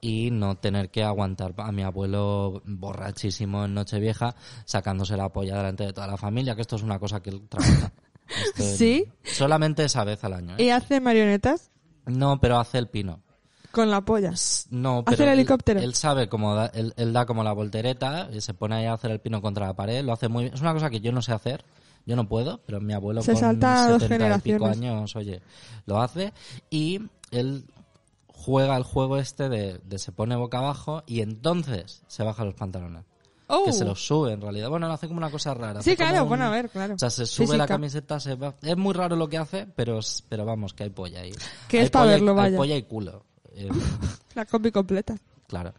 y 0.00 0.30
no 0.30 0.56
tener 0.56 0.90
que 0.90 1.04
aguantar 1.04 1.54
a 1.58 1.72
mi 1.72 1.82
abuelo 1.82 2.62
borrachísimo 2.64 3.64
en 3.64 3.74
Nochevieja 3.74 4.34
sacándose 4.64 5.16
la 5.16 5.28
polla 5.28 5.56
delante 5.56 5.84
de 5.86 5.92
toda 5.92 6.06
la 6.06 6.16
familia, 6.16 6.54
que 6.54 6.62
esto 6.62 6.76
es 6.76 6.82
una 6.82 6.98
cosa 6.98 7.20
que 7.22 7.30
él 7.30 7.42
trabaja. 7.48 7.92
Esto 8.28 8.62
¿Sí? 8.76 9.04
Solamente 9.24 9.84
esa 9.84 10.04
vez 10.04 10.22
al 10.24 10.34
año. 10.34 10.54
¿eh? 10.56 10.64
¿Y 10.64 10.70
hace 10.70 11.00
marionetas? 11.00 11.70
No, 12.06 12.40
pero 12.40 12.58
hace 12.58 12.78
el 12.78 12.88
pino. 12.88 13.20
Con 13.72 13.88
la 13.90 14.00
polla. 14.04 14.32
No, 14.70 15.04
¿Hace 15.06 15.16
pero 15.16 15.22
el 15.24 15.28
él- 15.28 15.38
helicóptero? 15.40 15.80
Él, 15.80 15.94
sabe 15.94 16.28
cómo 16.28 16.56
da, 16.56 16.66
él, 16.74 16.92
él 16.96 17.12
da 17.12 17.24
como 17.24 17.44
la 17.44 17.52
voltereta 17.52 18.28
y 18.32 18.40
se 18.40 18.52
pone 18.52 18.74
ahí 18.74 18.86
a 18.86 18.94
hacer 18.94 19.12
el 19.12 19.20
pino 19.20 19.40
contra 19.40 19.66
la 19.66 19.74
pared. 19.74 20.02
Lo 20.04 20.12
hace 20.12 20.28
muy 20.28 20.44
bien. 20.44 20.54
Es 20.54 20.60
una 20.60 20.72
cosa 20.72 20.90
que 20.90 21.00
yo 21.00 21.12
no 21.12 21.22
sé 21.22 21.32
hacer. 21.32 21.64
Yo 22.10 22.16
no 22.16 22.28
puedo, 22.28 22.60
pero 22.66 22.80
mi 22.80 22.92
abuelo 22.92 23.22
Se 23.22 23.32
con 23.32 23.40
salta 23.40 23.88
dos 23.88 24.02
70 24.02 24.26
y 24.26 24.40
pico 24.40 24.64
generaciones. 24.64 24.76
años, 24.78 25.16
oye, 25.16 25.40
lo 25.86 26.00
hace 26.02 26.32
y 26.70 27.00
él 27.30 27.64
juega 28.26 28.76
el 28.76 28.82
juego 28.82 29.16
este 29.16 29.48
de, 29.48 29.78
de 29.84 29.98
se 30.00 30.10
pone 30.10 30.34
boca 30.34 30.58
abajo 30.58 31.04
y 31.06 31.20
entonces 31.20 32.02
se 32.08 32.24
baja 32.24 32.44
los 32.44 32.54
pantalones. 32.54 33.04
Oh. 33.46 33.64
Que 33.64 33.72
se 33.72 33.84
los 33.84 34.04
sube 34.04 34.32
en 34.32 34.40
realidad. 34.40 34.68
Bueno, 34.70 34.86
lo 34.88 34.92
hace 34.94 35.06
como 35.08 35.18
una 35.18 35.30
cosa 35.30 35.54
rara. 35.54 35.82
Sí, 35.82 35.94
claro, 35.96 36.22
un- 36.22 36.28
bueno, 36.28 36.44
a 36.46 36.50
ver, 36.50 36.68
claro. 36.68 36.94
O 36.94 36.98
sea, 36.98 37.10
se 37.10 37.26
sube 37.26 37.56
la 37.56 37.66
camiseta, 37.66 38.18
se 38.20 38.34
va... 38.36 38.54
Es 38.62 38.76
muy 38.76 38.92
raro 38.94 39.14
lo 39.16 39.28
que 39.28 39.38
hace, 39.38 39.66
pero, 39.76 39.98
pero 40.28 40.44
vamos, 40.44 40.72
que 40.72 40.84
hay 40.84 40.90
polla 40.90 41.20
ahí. 41.20 41.32
Que 41.68 41.78
Hay 41.78 41.84
es 41.84 41.90
pa' 41.90 42.00
polla 42.00 42.10
y- 42.10 42.14
verlo, 42.14 42.30
hay 42.32 42.36
vaya. 42.36 42.56
polla 42.56 42.76
y 42.76 42.82
culo. 42.84 43.24
Eh, 43.54 43.68
La 44.34 44.46
copy 44.46 44.70
completa. 44.72 45.16
claro. 45.48 45.74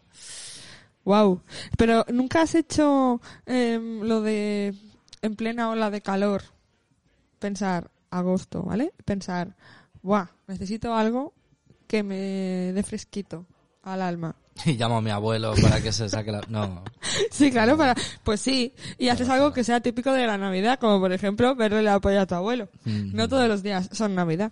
Wow. 1.03 1.41
Pero 1.77 2.05
nunca 2.13 2.43
has 2.43 2.53
hecho 2.55 3.19
em, 3.45 4.01
lo 4.01 4.21
de 4.21 4.75
en 5.21 5.35
plena 5.35 5.69
ola 5.69 5.89
de 5.89 6.01
calor 6.01 6.43
pensar 7.39 7.89
agosto, 8.09 8.63
¿vale? 8.63 8.93
Pensar, 9.05 9.55
"Buah, 10.01 10.27
necesito 10.47 10.93
algo 10.95 11.33
que 11.87 12.03
me 12.03 12.71
dé 12.73 12.83
fresquito 12.83 13.45
al 13.83 14.01
alma." 14.01 14.35
Y 14.65 14.73
llamo 14.73 14.97
a 14.97 15.01
mi 15.01 15.09
abuelo 15.09 15.53
para 15.61 15.81
que 15.81 15.91
se 15.93 16.07
saque 16.09 16.31
la... 16.31 16.41
No. 16.49 16.83
Sí, 17.31 17.49
claro, 17.51 17.77
para 17.77 17.95
pues 18.23 18.41
sí, 18.41 18.73
y 18.97 19.07
haces 19.09 19.27
algo 19.29 19.53
que 19.53 19.63
sea 19.63 19.79
típico 19.79 20.11
de 20.11 20.27
la 20.27 20.37
Navidad, 20.37 20.77
como 20.79 20.99
por 20.99 21.11
ejemplo 21.13 21.55
verle 21.55 21.81
la 21.81 21.99
polla 21.99 22.21
a 22.23 22.25
tu 22.27 22.35
abuelo. 22.35 22.67
Mm. 22.85 23.15
No 23.15 23.27
todos 23.29 23.47
los 23.47 23.63
días 23.63 23.89
son 23.93 24.13
Navidad. 24.15 24.51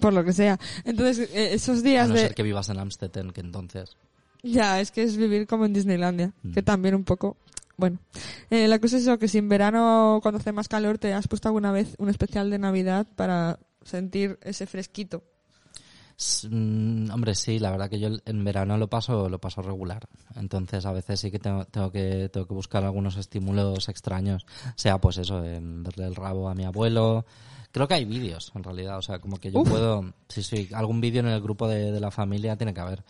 Por 0.00 0.12
lo 0.12 0.24
que 0.24 0.32
sea. 0.32 0.58
Entonces, 0.84 1.28
eh, 1.32 1.54
esos 1.54 1.78
A 1.80 1.82
días 1.82 2.08
no 2.08 2.14
de 2.14 2.20
ser 2.20 2.34
que 2.34 2.42
vivas 2.42 2.68
en 2.68 2.78
Amstetten, 2.78 3.32
que 3.32 3.40
entonces... 3.40 3.96
Ya, 4.42 4.80
es 4.80 4.90
que 4.90 5.02
es 5.02 5.16
vivir 5.16 5.46
como 5.46 5.64
en 5.64 5.72
Disneylandia, 5.72 6.32
Mm. 6.42 6.52
que 6.52 6.62
también 6.62 6.94
un 6.94 7.04
poco... 7.04 7.36
Bueno, 7.76 7.98
eh, 8.50 8.68
la 8.68 8.78
cosa 8.78 8.96
es 8.96 9.02
eso, 9.02 9.18
que 9.18 9.28
si 9.28 9.38
en 9.38 9.48
verano, 9.48 10.20
cuando 10.22 10.38
hace 10.38 10.52
más 10.52 10.68
calor, 10.68 10.98
te 10.98 11.12
has 11.12 11.26
puesto 11.28 11.48
alguna 11.48 11.72
vez 11.72 11.94
un 11.98 12.08
especial 12.08 12.50
de 12.50 12.58
Navidad 12.58 13.06
para 13.16 13.58
sentir 13.82 14.38
ese 14.42 14.66
fresquito. 14.66 15.24
Mm, 16.48 17.10
hombre, 17.10 17.34
sí, 17.34 17.58
la 17.58 17.70
verdad 17.70 17.90
que 17.90 17.98
yo 17.98 18.08
en 18.24 18.44
verano 18.44 18.78
lo 18.78 18.88
paso, 18.88 19.28
lo 19.28 19.40
paso 19.40 19.62
regular. 19.62 20.06
Entonces 20.36 20.86
a 20.86 20.92
veces 20.92 21.20
sí 21.20 21.30
que 21.30 21.38
tengo, 21.38 21.64
tengo 21.64 21.90
que 21.90 22.28
tengo 22.32 22.46
que 22.46 22.54
buscar 22.54 22.84
algunos 22.84 23.16
estímulos 23.16 23.88
extraños. 23.88 24.46
Sea 24.76 24.98
pues 24.98 25.18
eso, 25.18 25.44
en 25.44 25.82
verle 25.82 26.06
el 26.06 26.14
rabo 26.14 26.48
a 26.48 26.54
mi 26.54 26.64
abuelo. 26.64 27.24
Creo 27.72 27.88
que 27.88 27.94
hay 27.94 28.04
vídeos, 28.04 28.52
en 28.54 28.62
realidad. 28.62 28.98
O 28.98 29.02
sea, 29.02 29.18
como 29.18 29.38
que 29.38 29.50
yo 29.50 29.60
Uf. 29.60 29.68
puedo... 29.68 30.14
Sí, 30.28 30.44
sí, 30.44 30.68
algún 30.72 31.00
vídeo 31.00 31.20
en 31.20 31.26
el 31.26 31.40
grupo 31.40 31.66
de, 31.66 31.90
de 31.90 32.00
la 32.00 32.12
familia 32.12 32.56
tiene 32.56 32.72
que 32.72 32.80
haber. 32.80 33.02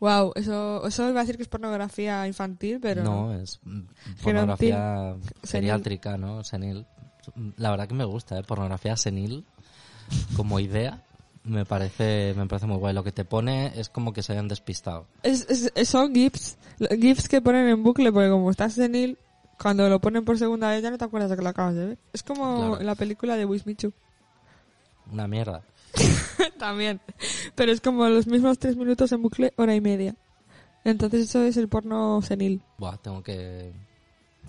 Wow, 0.00 0.32
eso, 0.34 0.86
eso 0.86 1.08
iba 1.10 1.20
a 1.20 1.24
decir 1.24 1.36
que 1.36 1.42
es 1.42 1.48
pornografía 1.48 2.26
infantil, 2.26 2.78
pero 2.80 3.04
no, 3.04 3.34
es 3.34 3.60
mm, 3.64 3.80
pornografía 4.22 5.14
senil. 5.42 5.68
geriátrica, 5.68 6.16
¿no? 6.16 6.42
Senil. 6.42 6.86
La 7.58 7.70
verdad 7.70 7.86
que 7.86 7.94
me 7.94 8.04
gusta, 8.04 8.38
¿eh? 8.38 8.42
Pornografía 8.42 8.96
senil 8.96 9.44
como 10.36 10.58
idea. 10.58 11.02
Me 11.44 11.64
parece, 11.64 12.34
me 12.36 12.46
parece 12.46 12.66
muy 12.66 12.76
guay. 12.78 12.94
Lo 12.94 13.04
que 13.04 13.12
te 13.12 13.24
pone 13.24 13.72
es 13.78 13.88
como 13.90 14.12
que 14.12 14.22
se 14.22 14.32
hayan 14.32 14.48
despistado. 14.48 15.06
Es, 15.22 15.46
es- 15.74 15.88
son 15.88 16.14
GIFs, 16.14 16.56
GIFs 16.98 17.28
que 17.28 17.40
ponen 17.42 17.68
en 17.68 17.82
bucle 17.82 18.10
porque 18.12 18.30
como 18.30 18.50
estás 18.50 18.72
senil, 18.74 19.18
cuando 19.60 19.86
lo 19.90 20.00
ponen 20.00 20.24
por 20.24 20.38
segunda 20.38 20.70
vez 20.70 20.82
ya 20.82 20.90
no 20.90 20.96
te 20.98 21.04
acuerdas 21.04 21.30
de 21.30 21.36
que 21.36 21.42
lo 21.42 21.48
acabas 21.50 21.74
de 21.74 21.86
ver. 21.86 21.98
Es 22.14 22.22
como 22.22 22.56
Claro. 22.70 22.82
la 22.84 22.94
película 22.94 23.36
de 23.36 23.44
Wismichu. 23.44 23.92
Una 25.12 25.26
mierda. 25.28 25.62
También. 26.58 27.00
Pero 27.54 27.72
es 27.72 27.80
como 27.80 28.08
los 28.08 28.26
mismos 28.26 28.58
tres 28.58 28.76
minutos 28.76 29.12
en 29.12 29.22
bucle, 29.22 29.52
hora 29.56 29.74
y 29.74 29.80
media. 29.80 30.14
Entonces 30.84 31.28
eso 31.28 31.42
es 31.42 31.56
el 31.56 31.68
porno 31.68 32.22
senil. 32.22 32.62
Buah, 32.78 32.96
tengo 32.98 33.22
que, 33.22 33.72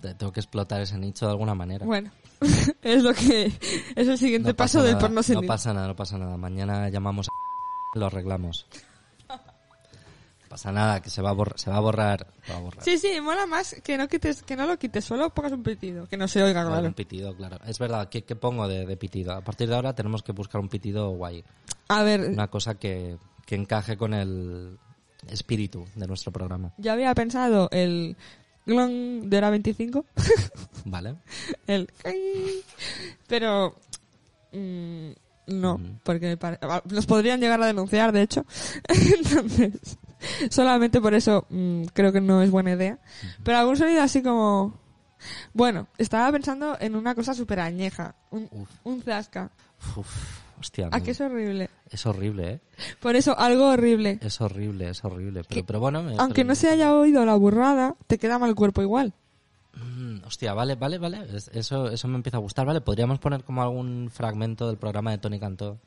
te- 0.01 0.13
tengo 0.15 0.31
que 0.31 0.39
explotar 0.39 0.81
ese 0.81 0.97
nicho 0.97 1.25
de 1.25 1.31
alguna 1.31 1.53
manera. 1.55 1.85
Bueno, 1.85 2.11
es 2.81 3.03
lo 3.03 3.13
que 3.13 3.51
es 3.95 4.07
el 4.07 4.17
siguiente 4.17 4.49
No 4.49 4.55
paso 4.55 4.81
del 4.83 4.97
porno 4.97 5.21
senil. 5.23 5.41
No 5.41 5.47
pasa 5.47 5.73
nada, 5.73 5.87
no 5.87 5.95
pasa 5.95 6.17
nada. 6.17 6.37
Mañana 6.37 6.89
llamamos 6.89 7.27
a... 7.27 7.99
lo 7.99 8.05
arreglamos. 8.05 8.65
Pasa 10.51 10.69
nada, 10.69 11.01
que 11.01 11.09
se 11.09 11.21
va 11.21 11.29
a 11.29 11.33
borrar. 11.33 11.57
Se 11.57 11.69
va 11.69 11.77
a 11.77 11.79
borrar. 11.79 12.27
se 12.45 12.51
va 12.51 12.57
a 12.57 12.61
borrar. 12.61 12.83
Sí, 12.83 12.97
sí, 12.97 13.21
mola 13.21 13.45
más 13.45 13.73
que 13.81 13.97
no 13.97 14.09
quites, 14.09 14.43
que 14.43 14.57
no 14.57 14.67
lo 14.67 14.77
quites, 14.77 15.05
solo 15.05 15.29
pongas 15.29 15.53
un 15.53 15.63
pitido, 15.63 16.09
que 16.09 16.17
no 16.17 16.27
se 16.27 16.43
oiga, 16.43 16.65
claro. 16.67 16.87
Un 16.87 16.93
pitido, 16.93 17.33
claro. 17.37 17.57
Es 17.65 17.79
verdad, 17.79 18.09
¿qué, 18.09 18.25
qué 18.25 18.35
pongo 18.35 18.67
de, 18.67 18.85
de 18.85 18.97
pitido? 18.97 19.31
A 19.31 19.39
partir 19.39 19.69
de 19.69 19.75
ahora 19.75 19.95
tenemos 19.95 20.23
que 20.23 20.33
buscar 20.33 20.59
un 20.59 20.67
pitido 20.67 21.09
guay. 21.11 21.41
A 21.87 22.03
ver, 22.03 22.19
Una 22.31 22.49
cosa 22.49 22.75
que, 22.75 23.17
que 23.45 23.55
encaje 23.55 23.95
con 23.95 24.13
el 24.13 24.77
espíritu 25.29 25.85
de 25.95 26.05
nuestro 26.05 26.33
programa. 26.33 26.73
yo 26.77 26.91
había 26.91 27.15
pensado 27.15 27.69
el 27.71 28.17
glon 28.65 29.29
de 29.29 29.37
hora 29.37 29.51
25, 29.51 30.05
¿Vale? 30.85 31.15
el 31.67 31.87
pero 33.27 33.75
mm, 34.51 35.11
no, 35.47 35.79
porque 36.03 36.37
nos 36.89 37.05
podrían 37.05 37.39
llegar 37.39 37.61
a 37.61 37.67
denunciar, 37.67 38.11
de 38.11 38.21
hecho. 38.23 38.45
Entonces, 38.87 39.97
solamente 40.49 41.01
por 41.01 41.13
eso 41.13 41.45
mm, 41.49 41.83
creo 41.93 42.11
que 42.11 42.21
no 42.21 42.41
es 42.41 42.51
buena 42.51 42.71
idea. 42.71 42.99
Pero 43.43 43.57
algún 43.57 43.77
sonido 43.77 44.01
así 44.01 44.21
como 44.21 44.79
bueno, 45.53 45.87
estaba 45.97 46.31
pensando 46.31 46.77
en 46.79 46.95
una 46.95 47.13
cosa 47.15 47.33
súper 47.33 47.59
añeja, 47.59 48.15
un, 48.31 48.47
Uf. 48.51 48.69
un 48.83 49.01
zasca. 49.03 49.51
Uf, 49.95 50.07
hostia. 50.59 50.89
¿A 50.91 51.01
qué 51.01 51.11
es 51.11 51.21
horrible? 51.21 51.69
Es 51.89 52.05
horrible, 52.05 52.51
¿eh? 52.53 52.59
Por 52.99 53.15
eso, 53.15 53.37
algo 53.37 53.67
horrible. 53.69 54.17
Es 54.21 54.41
horrible, 54.41 54.89
es 54.89 55.03
horrible. 55.03 55.43
Pero, 55.43 55.55
Que- 55.61 55.63
pero 55.63 55.79
bueno... 55.79 56.01
me- 56.01 56.15
Aunque 56.17 56.41
pero- 56.41 56.47
no 56.49 56.55
se 56.55 56.69
haya 56.69 56.93
oído 56.95 57.23
la 57.25 57.35
burrada, 57.35 57.95
te 58.07 58.17
queda 58.17 58.39
mal 58.39 58.55
cuerpo 58.55 58.81
igual. 58.81 59.13
Mm, 59.75 60.23
hostia, 60.25 60.53
vale, 60.53 60.75
vale, 60.75 60.97
vale. 60.97 61.19
Es- 61.35 61.49
Eso, 61.53 61.89
eso 61.89 62.07
me 62.07 62.15
empieza 62.15 62.37
a 62.37 62.41
gustar, 62.41 62.65
¿vale? 62.65 62.81
Podríamos 62.81 63.19
poner 63.19 63.43
como 63.43 63.61
algún 63.61 64.09
fragmento 64.11 64.67
del 64.67 64.77
programa 64.77 65.11
de 65.11 65.17
Tony 65.19 65.39
Cantó, 65.39 65.79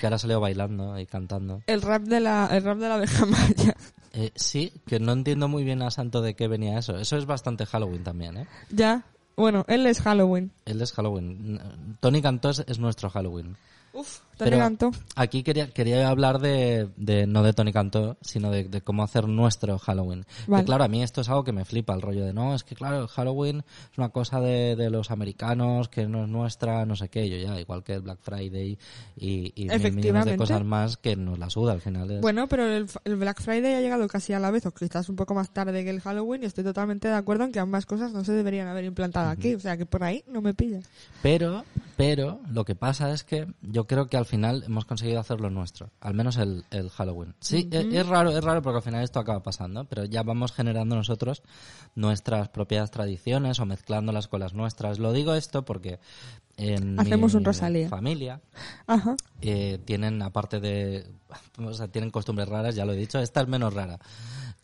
que 0.00 0.06
ahora 0.06 0.18
salió 0.18 0.40
bailando 0.40 0.98
y 0.98 1.06
cantando. 1.06 1.62
El 1.66 1.82
rap 1.82 2.02
de 2.02 2.20
la, 2.20 2.48
el 2.52 2.62
rap 2.62 2.78
de 2.78 2.88
la 2.88 2.94
abeja 2.94 3.26
maya. 3.26 3.76
Eh, 4.12 4.30
sí, 4.36 4.72
que 4.86 5.00
no 5.00 5.12
entiendo 5.12 5.48
muy 5.48 5.64
bien 5.64 5.82
a 5.82 5.90
santo 5.90 6.22
de 6.22 6.34
qué 6.34 6.46
venía 6.46 6.78
eso. 6.78 6.96
Eso 6.96 7.16
es 7.16 7.26
bastante 7.26 7.66
Halloween 7.66 8.04
también, 8.04 8.36
¿eh? 8.36 8.46
Ya. 8.70 9.04
Bueno, 9.36 9.64
él 9.66 9.86
es 9.86 10.00
Halloween. 10.00 10.52
Él 10.64 10.80
es 10.80 10.92
Halloween. 10.92 11.60
Tony 12.00 12.22
Cantó 12.22 12.50
es, 12.50 12.64
es 12.68 12.78
nuestro 12.78 13.10
Halloween. 13.10 13.56
Uf, 13.92 14.20
Tony 14.36 14.50
Pero 14.50 14.58
Cantó. 14.62 14.90
aquí 15.16 15.42
quería, 15.42 15.68
quería 15.70 16.08
hablar 16.08 16.40
de, 16.40 16.88
de- 16.96 17.26
no 17.26 17.42
de 17.42 17.52
Tony 17.52 17.72
Cantó, 17.72 18.16
sino 18.20 18.50
de, 18.50 18.64
de 18.64 18.80
cómo 18.80 19.02
hacer 19.02 19.28
nuestro 19.28 19.78
Halloween. 19.78 20.26
Vale. 20.46 20.62
Que 20.62 20.66
claro, 20.66 20.84
a 20.84 20.88
mí 20.88 21.02
esto 21.02 21.20
es 21.20 21.28
algo 21.28 21.44
que 21.44 21.52
me 21.52 21.64
flipa, 21.64 21.94
el 21.94 22.02
rollo 22.02 22.24
de, 22.24 22.32
no, 22.32 22.54
es 22.54 22.64
que 22.64 22.74
claro, 22.74 23.00
el 23.02 23.08
Halloween 23.08 23.64
es 23.92 23.98
una 23.98 24.08
cosa 24.10 24.40
de, 24.40 24.76
de 24.76 24.90
los 24.90 25.10
americanos, 25.10 25.88
que 25.88 26.06
no 26.06 26.24
es 26.24 26.28
nuestra, 26.28 26.84
no 26.86 26.96
sé 26.96 27.08
qué, 27.08 27.28
yo 27.28 27.36
ya, 27.36 27.60
igual 27.60 27.82
que 27.84 27.94
el 27.94 28.00
Black 28.00 28.18
Friday 28.22 28.78
y, 29.16 29.52
y 29.54 29.68
mil 29.68 29.92
millones 29.92 30.24
de 30.26 30.36
cosas 30.36 30.64
más 30.64 30.96
que 30.96 31.16
nos 31.16 31.38
la 31.38 31.50
suda 31.50 31.72
al 31.72 31.80
final. 31.80 32.10
es- 32.10 32.20
Bueno, 32.20 32.48
pero 32.48 32.64
el, 32.66 32.86
el 33.04 33.16
Black 33.16 33.40
Friday 33.40 33.74
ha 33.74 33.80
llegado 33.80 34.06
casi 34.08 34.32
a 34.32 34.40
la 34.40 34.50
vez, 34.50 34.66
o 34.66 34.72
quizás 34.72 35.08
un 35.08 35.16
poco 35.16 35.34
más 35.34 35.50
tarde 35.50 35.84
que 35.84 35.90
el 35.90 36.00
Halloween, 36.00 36.42
y 36.42 36.46
estoy 36.46 36.64
totalmente 36.64 37.08
de 37.08 37.14
acuerdo 37.14 37.44
en 37.44 37.52
que 37.52 37.60
ambas 37.60 37.86
cosas 37.86 38.12
no 38.12 38.24
se 38.24 38.32
deberían 38.32 38.68
haber 38.68 38.84
implantado 38.84 39.30
aquí. 39.30 39.54
O 39.54 39.60
sea, 39.60 39.76
que 39.76 39.86
por 39.86 40.02
ahí 40.02 40.24
no 40.28 40.40
me 40.42 40.54
pilla. 40.54 40.80
Pero, 41.22 41.64
pero, 41.96 42.40
lo 42.50 42.64
que 42.64 42.74
pasa 42.74 43.12
es 43.12 43.22
que 43.24 43.46
yo 43.62 43.86
creo 43.86 44.06
que 44.08 44.16
al 44.16 44.23
final 44.26 44.64
hemos 44.66 44.84
conseguido 44.84 45.20
hacer 45.20 45.40
lo 45.40 45.50
nuestro. 45.50 45.90
Al 46.00 46.14
menos 46.14 46.36
el, 46.36 46.64
el 46.70 46.90
Halloween. 46.90 47.34
Sí, 47.40 47.68
e- 47.70 47.98
es, 48.00 48.06
raro, 48.06 48.30
es 48.30 48.42
raro 48.44 48.62
porque 48.62 48.76
al 48.78 48.82
final 48.82 49.02
esto 49.04 49.20
acaba 49.20 49.42
pasando, 49.42 49.84
pero 49.84 50.04
ya 50.04 50.22
vamos 50.22 50.52
generando 50.52 50.96
nosotros 50.96 51.42
nuestras 51.94 52.48
propias 52.48 52.90
tradiciones 52.90 53.58
o 53.60 53.66
mezclándolas 53.66 54.28
con 54.28 54.40
las 54.40 54.54
nuestras. 54.54 54.98
Lo 54.98 55.12
digo 55.12 55.34
esto 55.34 55.64
porque 55.64 55.98
en 56.56 56.98
Hacemos 57.00 57.32
mi 57.34 57.38
un 57.38 57.44
Rosalía. 57.44 57.88
familia 57.88 58.40
Ajá. 58.86 59.16
eh, 59.40 59.78
tienen, 59.84 60.22
aparte 60.22 60.60
de, 60.60 61.06
o 61.58 61.72
sea, 61.74 61.88
tienen 61.88 62.10
costumbres 62.10 62.48
raras, 62.48 62.74
ya 62.74 62.84
lo 62.84 62.92
he 62.92 62.96
dicho, 62.96 63.18
esta 63.18 63.40
es 63.40 63.48
menos 63.48 63.74
rara, 63.74 63.98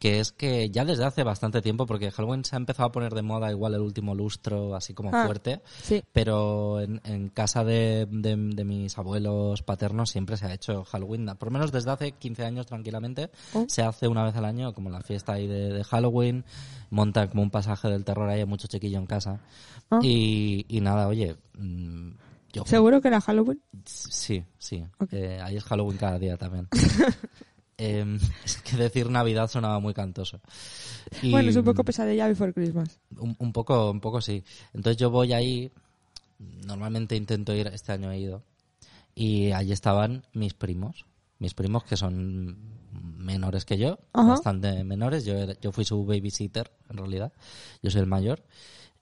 que 0.01 0.19
es 0.19 0.33
que 0.33 0.71
ya 0.71 0.85
desde 0.87 1.05
hace 1.05 1.23
bastante 1.23 1.61
tiempo, 1.61 1.85
porque 1.87 2.11
Halloween 2.11 2.43
se 2.45 2.57
ha 2.57 2.59
empezado 2.59 2.89
a 2.89 2.93
poner 2.93 3.13
de 3.15 3.21
moda 3.23 3.51
igual 3.51 3.75
el 3.75 3.83
último 3.83 4.15
lustro, 4.15 4.75
así 4.75 4.95
como 4.95 5.11
Ah, 5.15 5.27
fuerte, 5.27 5.61
Sí. 5.83 6.03
pero 6.13 6.81
en, 6.81 7.01
en 7.05 7.29
casa 7.29 7.63
de, 7.65 8.09
de- 8.11 8.35
de 8.35 8.65
mis 8.65 8.97
abuelos 8.97 9.63
paternos 9.63 10.09
siempre 10.11 10.39
se 10.39 10.47
ha 10.47 10.55
hecho 10.55 10.85
Halloween, 10.85 11.27
por 11.39 11.49
lo 11.49 11.53
menos 11.53 11.71
desde 11.71 11.91
hace 11.91 12.13
15 12.13 12.45
años 12.47 12.65
tranquilamente, 12.67 13.31
Oh. 13.53 13.67
se 13.69 13.83
hace 13.83 14.09
una 14.09 14.25
vez 14.25 14.35
al 14.37 14.47
año 14.47 14.73
como 14.73 14.89
la 14.89 15.03
fiesta 15.03 15.35
ahí 15.35 15.47
de, 15.47 15.71
de 15.71 15.85
Halloween, 15.85 16.45
montan 16.89 17.29
como 17.29 17.43
un 17.43 17.51
pasaje 17.51 17.89
del 17.89 18.05
terror, 18.05 18.29
ahí 18.31 18.41
hay 18.41 18.47
mucho 18.47 18.69
chiquillo 18.69 18.99
en 18.99 19.07
casa, 19.07 19.41
Ah. 19.91 20.01
y, 20.03 20.65
y 20.69 20.81
nada, 20.81 21.09
oye... 21.09 21.37
mm, 21.59 22.11
Yo 22.55 22.65
¿Seguro 22.65 23.01
que 23.03 23.09
era 23.09 23.21
Halloween? 23.21 23.61
Sí, 23.85 24.43
sí. 24.59 24.83
Eh, 25.13 25.39
ahí 25.43 25.57
es 25.57 25.63
Halloween 25.65 25.99
cada 25.99 26.19
día 26.19 26.37
también. 26.39 26.69
Em, 27.83 28.19
es 28.45 28.59
que 28.59 28.77
decir 28.77 29.09
Navidad 29.11 29.49
sonaba 29.49 29.81
muy 29.81 29.95
cantoso. 29.95 30.41
Y, 31.23 31.31
Bueno, 31.31 31.49
es 31.51 31.57
un 31.57 31.65
poco 31.65 31.83
pesadilla 31.83 32.29
before 32.29 32.53
Christmas. 32.53 33.01
un, 33.19 33.35
un 33.39 33.53
poco, 33.53 33.91
un 33.91 34.01
poco 34.01 34.21
sí. 34.21 34.45
Entonces 34.75 34.99
yo 34.99 35.09
voy 35.11 35.33
ahí, 35.33 35.73
normalmente 36.67 37.17
intento 37.17 37.55
ir, 37.55 37.69
este 37.69 37.93
año 37.93 38.11
he 38.13 38.19
ido, 38.19 38.43
y 39.15 39.53
allí 39.53 39.73
estaban 39.73 40.25
mis 40.35 40.55
primos. 40.55 41.07
Mis 41.39 41.55
primos 41.55 41.85
que 41.85 41.97
son 41.97 42.59
menores 43.17 43.65
que 43.65 43.79
yo, 43.79 43.99
Ajá. 44.13 44.29
bastante 44.33 44.85
menores. 44.85 45.25
Yo, 45.25 45.35
era- 45.39 45.59
yo 45.61 45.73
fui 45.73 45.85
su 45.87 46.05
babysitter, 46.05 46.71
en 46.91 46.99
realidad. 46.99 47.33
Yo 47.83 47.91
soy 47.91 48.03
el 48.03 48.07
mayor. 48.07 48.43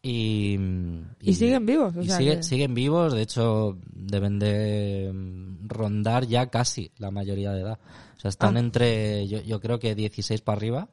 Y, 0.01 0.57
Y 1.21 1.35
siguen 1.35 1.67
vivos, 1.67 1.97
o 1.97 2.01
y 2.03 2.07
sea 2.07 2.19
sigue- 2.19 2.37
que- 2.37 2.43
siguen 2.45 2.75
vivos, 2.75 3.13
de 3.15 3.23
hecho 3.23 3.77
deben 3.93 4.39
de 4.39 5.11
mm, 5.13 5.69
rondar 5.69 6.27
ya 6.27 6.49
casi 6.51 6.93
la 6.99 7.11
mayoría 7.11 7.51
de 7.53 7.63
edad. 7.63 7.79
O 8.17 8.21
sea, 8.21 8.29
están 8.29 8.57
Ah. 8.57 8.61
entre, 8.61 9.27
yo, 9.27 9.41
yo 9.43 9.61
creo 9.61 9.79
que 9.81 9.95
16 9.97 10.41
para 10.41 10.57
arriba 10.57 10.89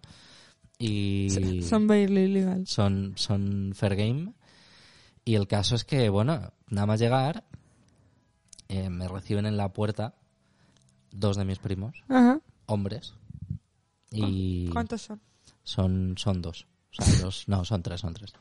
y 0.79 1.61
Son 1.61 1.87
barely 1.87 2.27
legal. 2.27 2.65
son, 2.67 3.13
son 3.15 3.73
fair 3.75 3.95
game. 3.95 4.33
Y 5.23 5.35
el 5.35 5.47
caso 5.47 5.75
es 5.75 5.85
que, 5.85 6.09
bueno, 6.09 6.51
nada 6.69 6.87
más 6.87 6.99
llegar, 6.99 7.43
eh, 8.69 8.89
me 8.89 9.07
reciben 9.07 9.45
en 9.45 9.55
la 9.57 9.71
puerta 9.71 10.15
dos 11.11 11.37
de 11.37 11.45
mis 11.45 11.59
primos, 11.59 11.95
Ajá. 12.09 12.41
hombres, 12.65 13.13
y 14.11 14.67
¿Cuántos 14.69 15.01
son? 15.03 15.21
son, 15.63 16.15
son 16.17 16.41
dos. 16.41 16.65
No, 17.47 17.65
son 17.65 17.83
tres, 17.83 18.01
son 18.01 18.13
tres. 18.13 18.33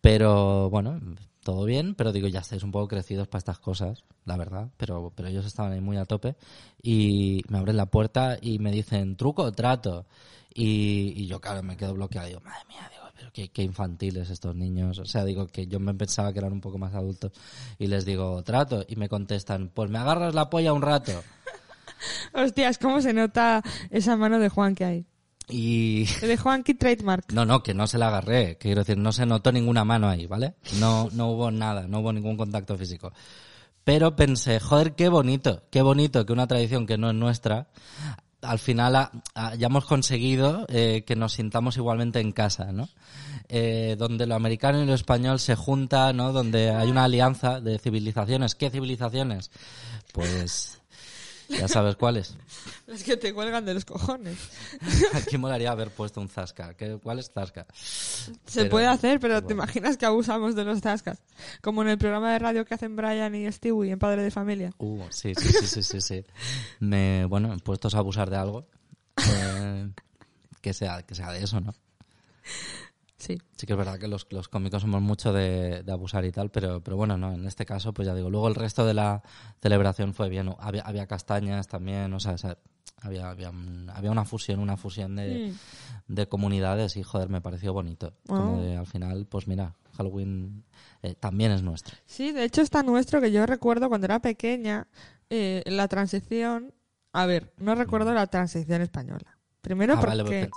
Pero 0.00 0.70
bueno, 0.70 1.00
todo 1.42 1.64
bien, 1.64 1.94
pero 1.94 2.12
digo, 2.12 2.28
ya 2.28 2.40
estáis 2.40 2.62
un 2.62 2.70
poco 2.70 2.88
crecidos 2.88 3.28
para 3.28 3.38
estas 3.38 3.58
cosas, 3.58 4.04
la 4.24 4.36
verdad. 4.36 4.68
Pero, 4.76 5.12
pero 5.14 5.28
ellos 5.28 5.46
estaban 5.46 5.72
ahí 5.72 5.80
muy 5.80 5.96
a 5.96 6.04
tope. 6.04 6.36
Y 6.82 7.42
me 7.48 7.58
abren 7.58 7.76
la 7.76 7.86
puerta 7.86 8.38
y 8.40 8.58
me 8.58 8.70
dicen, 8.70 9.16
truco 9.16 9.50
trato. 9.52 10.06
Y, 10.54 11.12
y 11.16 11.26
yo, 11.26 11.40
claro, 11.40 11.62
me 11.62 11.76
quedo 11.76 11.94
bloqueado. 11.94 12.28
Digo, 12.28 12.40
madre 12.40 12.64
mía, 12.68 12.88
digo, 12.90 13.04
pero 13.16 13.32
qué, 13.32 13.48
qué 13.50 13.62
infantiles 13.62 14.30
estos 14.30 14.54
niños. 14.54 14.98
O 14.98 15.04
sea, 15.04 15.24
digo 15.24 15.46
que 15.46 15.66
yo 15.66 15.80
me 15.80 15.94
pensaba 15.94 16.32
que 16.32 16.38
eran 16.38 16.52
un 16.52 16.60
poco 16.60 16.78
más 16.78 16.94
adultos. 16.94 17.32
Y 17.78 17.86
les 17.86 18.04
digo, 18.04 18.42
trato. 18.42 18.84
Y 18.88 18.96
me 18.96 19.08
contestan, 19.08 19.70
pues 19.74 19.90
me 19.90 19.98
agarras 19.98 20.34
la 20.34 20.50
polla 20.50 20.72
un 20.72 20.82
rato. 20.82 21.12
Hostias, 22.34 22.78
¿cómo 22.78 23.00
se 23.00 23.12
nota 23.12 23.62
esa 23.90 24.16
mano 24.16 24.38
de 24.38 24.48
Juan 24.48 24.74
que 24.74 24.84
hay? 24.84 25.06
Y, 25.50 26.04
De 26.20 26.36
Juanqui 26.36 26.74
trademark. 26.74 27.24
No, 27.32 27.44
no, 27.44 27.62
que 27.62 27.74
no 27.74 27.86
se 27.86 27.98
la 27.98 28.08
agarré. 28.08 28.56
Quiero 28.58 28.80
decir, 28.80 28.96
no 28.98 29.12
se 29.12 29.26
notó 29.26 29.52
ninguna 29.52 29.84
mano 29.84 30.08
ahí, 30.08 30.26
¿vale? 30.26 30.54
No, 30.78 31.08
no 31.12 31.28
hubo 31.30 31.50
nada, 31.50 31.86
no 31.86 32.00
hubo 32.00 32.12
ningún 32.12 32.36
contacto 32.36 32.76
físico. 32.76 33.12
Pero 33.84 34.14
pensé, 34.14 34.60
joder, 34.60 34.94
qué 34.94 35.08
bonito, 35.08 35.62
qué 35.70 35.82
bonito 35.82 36.26
que 36.26 36.32
una 36.32 36.46
tradición 36.46 36.86
que 36.86 36.98
no 36.98 37.08
es 37.10 37.16
nuestra, 37.16 37.68
al 38.42 38.58
final 38.58 38.94
ha- 38.96 39.10
hayamos 39.34 39.84
conseguido 39.86 40.66
eh, 40.68 41.02
que 41.06 41.16
nos 41.16 41.32
sintamos 41.32 41.76
igualmente 41.76 42.20
en 42.20 42.32
casa, 42.32 42.72
¿no? 42.72 42.88
Eh, 43.48 43.96
donde 43.98 44.26
lo 44.26 44.34
americano 44.36 44.80
y 44.82 44.86
lo 44.86 44.94
español 44.94 45.40
se 45.40 45.56
juntan, 45.56 46.16
¿no? 46.18 46.32
Donde 46.32 46.70
hay 46.70 46.88
una 46.90 47.04
alianza 47.04 47.60
de 47.60 47.78
civilizaciones. 47.78 48.54
¿Qué 48.54 48.70
civilizaciones? 48.70 49.50
Pues 50.12 50.79
ya 51.50 51.68
sabes 51.68 51.96
cuáles. 51.96 52.36
Las 52.86 53.02
que 53.02 53.16
te 53.16 53.34
cuelgan 53.34 53.64
de 53.64 53.74
los 53.74 53.84
cojones. 53.84 54.38
Aquí 55.14 55.36
molaría 55.38 55.70
haber 55.70 55.90
puesto 55.90 56.20
un 56.20 56.28
zasca. 56.28 56.74
¿Qué, 56.74 56.98
¿Cuál 57.02 57.18
es 57.18 57.30
zasca? 57.30 57.66
Se 57.74 58.32
Pero- 58.54 58.70
puede 58.70 58.86
hacer, 58.86 59.20
pero 59.20 59.42
te 59.44 59.52
imaginas 59.52 59.96
que 59.96 60.06
abusamos 60.06 60.54
de 60.54 60.64
los 60.64 60.80
tascas. 60.80 61.18
Como 61.60 61.82
en 61.82 61.88
el 61.88 61.98
programa 61.98 62.32
de 62.32 62.38
radio 62.38 62.64
que 62.64 62.74
hacen 62.74 62.96
Brian 62.96 63.34
y 63.34 63.50
Stewie 63.52 63.92
en 63.92 63.98
Padre 63.98 64.22
de 64.22 64.30
Familia. 64.30 64.72
Uh, 64.78 65.04
sí, 65.10 65.34
sí, 65.36 65.48
sí, 65.48 65.66
sí, 65.66 65.82
sí, 65.82 66.00
sí. 66.00 66.24
Me, 66.80 67.24
bueno, 67.26 67.56
puestos 67.58 67.94
a 67.94 67.98
abusar 67.98 68.30
de 68.30 68.36
algo, 68.36 68.66
eh, 69.16 69.90
que 70.60 70.72
sea, 70.72 71.02
que 71.02 71.14
sea 71.14 71.32
de 71.32 71.42
eso, 71.44 71.60
¿no? 71.60 71.74
Sí. 73.20 73.38
Sí 73.54 73.66
que 73.66 73.74
es 73.74 73.78
verdad 73.78 73.98
que 73.98 74.08
los, 74.08 74.26
los 74.30 74.48
cómicos 74.48 74.80
somos 74.82 75.00
mucho 75.02 75.32
de, 75.32 75.82
de 75.84 75.92
abusar 75.92 76.24
y 76.24 76.32
tal, 76.32 76.50
pero, 76.50 76.82
pero 76.82 76.96
bueno, 76.96 77.16
no, 77.18 77.32
en 77.34 77.46
este 77.46 77.64
caso, 77.66 77.92
pues 77.92 78.06
ya 78.06 78.14
digo, 78.14 78.30
luego 78.30 78.48
el 78.48 78.54
resto 78.54 78.84
de 78.86 78.94
la 78.94 79.22
celebración 79.60 80.14
fue 80.14 80.28
bien, 80.30 80.54
había, 80.58 80.82
había 80.82 81.06
castañas 81.06 81.68
también, 81.68 82.12
o 82.14 82.18
sea, 82.18 82.32
o 82.32 82.38
sea, 82.38 82.56
había, 83.02 83.28
había, 83.30 83.52
había 83.94 84.10
una 84.10 84.24
fusión, 84.24 84.58
una 84.58 84.76
fusión 84.78 85.16
de, 85.16 85.52
Mm. 86.08 86.14
de 86.14 86.28
comunidades 86.28 86.96
y 86.96 87.02
joder, 87.02 87.28
me 87.28 87.40
pareció 87.42 87.72
bonito. 87.74 88.14
Como 88.26 88.60
de, 88.62 88.76
al 88.76 88.86
final, 88.86 89.26
pues 89.26 89.46
mira, 89.46 89.76
Halloween 89.96 90.64
eh, 91.02 91.14
también 91.14 91.52
es 91.52 91.62
nuestro. 91.62 91.96
Sí, 92.06 92.32
de 92.32 92.44
hecho 92.44 92.62
está 92.62 92.82
nuestro 92.82 93.20
que 93.20 93.30
yo 93.32 93.44
recuerdo 93.46 93.88
cuando 93.88 94.06
era 94.06 94.18
pequeña, 94.20 94.86
eh, 95.28 95.62
la 95.66 95.86
transición... 95.88 96.72
A 97.12 97.26
ver, 97.26 97.52
no 97.58 97.74
recuerdo 97.74 98.14
la 98.14 98.26
transición 98.28 98.82
española. 98.82 99.36
Primero 99.60 99.94
Ah, 99.94 99.96
porque... 100.00 100.08
vale, 100.08 100.24
pues 100.24 100.50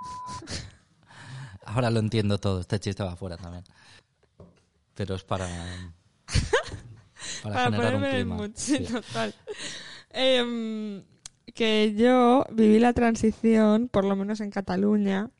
Ahora 1.74 1.90
lo 1.90 2.00
entiendo 2.00 2.38
todo, 2.38 2.60
este 2.60 2.78
chiste 2.80 3.02
va 3.02 3.12
afuera 3.12 3.36
también. 3.36 3.64
Pero 4.94 5.14
es 5.14 5.24
para. 5.24 5.48
Para, 7.42 7.54
para 7.54 7.70
generar 7.70 7.96
un 7.96 8.02
clima. 8.02 8.36
mood, 8.36 8.50
sí, 8.54 8.78
Sí. 8.78 8.84
total. 8.92 9.34
Em, 10.10 11.02
que 11.54 11.94
yo 11.96 12.44
viví 12.50 12.80
la 12.80 12.92
transición, 12.92 13.88
por 13.88 14.04
lo 14.04 14.16
menos 14.16 14.40
en 14.40 14.50
Cataluña, 14.50 15.30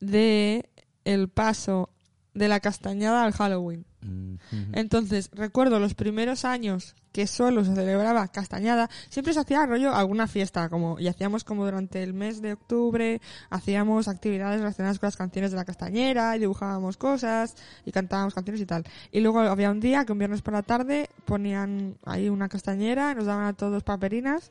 de 0.00 0.70
el 1.04 1.28
paso 1.28 1.90
de 2.34 2.48
la 2.48 2.60
castañada 2.60 3.24
al 3.24 3.32
Halloween. 3.32 3.84
Mm. 4.02 4.36
Entonces, 4.72 5.30
recuerdo 5.32 5.80
los 5.80 5.94
primeros 5.94 6.44
años 6.44 6.94
solo 7.26 7.64
se 7.64 7.74
celebraba 7.74 8.26
castañada, 8.28 8.88
siempre 9.08 9.34
se 9.34 9.40
hacía 9.40 9.66
rollo 9.66 9.94
alguna 9.94 10.26
fiesta, 10.26 10.68
como, 10.68 10.98
y 10.98 11.08
hacíamos 11.08 11.44
como 11.44 11.64
durante 11.64 12.02
el 12.02 12.14
mes 12.14 12.42
de 12.42 12.54
octubre, 12.54 13.20
hacíamos 13.50 14.08
actividades 14.08 14.60
relacionadas 14.60 14.98
con 14.98 15.06
las 15.08 15.16
canciones 15.16 15.50
de 15.50 15.56
la 15.56 15.64
castañera, 15.64 16.34
y 16.36 16.40
dibujábamos 16.40 16.96
cosas, 16.96 17.54
y 17.84 17.92
cantábamos 17.92 18.34
canciones 18.34 18.60
y 18.60 18.66
tal. 18.66 18.84
Y 19.10 19.20
luego 19.20 19.40
había 19.40 19.70
un 19.70 19.80
día 19.80 20.04
que 20.04 20.12
un 20.12 20.18
viernes 20.18 20.42
por 20.42 20.54
la 20.54 20.62
tarde 20.62 21.08
ponían 21.24 21.96
ahí 22.04 22.28
una 22.28 22.48
castañera, 22.48 23.14
nos 23.14 23.26
daban 23.26 23.46
a 23.46 23.52
todos 23.52 23.82
paperinas, 23.82 24.50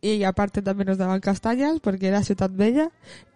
y 0.00 0.22
aparte 0.24 0.62
también 0.62 0.88
nos 0.88 0.98
daban 0.98 1.20
castañas, 1.20 1.80
porque 1.80 2.08
era 2.08 2.22
Ciudad 2.22 2.50
Bella, 2.50 2.90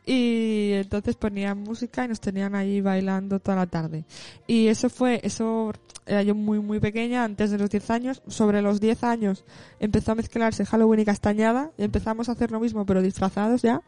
y 0.06 0.70
entonces 0.74 1.16
ponían 1.16 1.58
música 1.58 2.04
y 2.04 2.08
nos 2.08 2.20
tenían 2.20 2.54
ahí 2.54 2.80
bailando 2.80 3.38
toda 3.38 3.56
la 3.56 3.66
tarde. 3.66 4.04
Y 4.46 4.68
eso 4.68 4.88
fue, 4.88 5.20
eso 5.22 5.72
era 6.06 6.22
yo 6.22 6.34
muy 6.34 6.58
muy 6.60 6.80
pequeña, 6.80 7.24
antes 7.24 7.50
de 7.50 7.58
los 7.58 7.70
10 7.70 7.90
años. 7.90 8.22
Sobre 8.26 8.62
los 8.62 8.80
10 8.80 9.04
años 9.04 9.44
empezó 9.78 10.12
a 10.12 10.14
mezclarse 10.16 10.64
Halloween 10.66 11.00
y 11.00 11.04
castañada 11.04 11.70
y 11.78 11.84
empezamos 11.84 12.28
a 12.28 12.32
hacer 12.32 12.50
lo 12.50 12.60
mismo 12.60 12.84
pero 12.86 13.02
disfrazados 13.02 13.62
ya. 13.62 13.82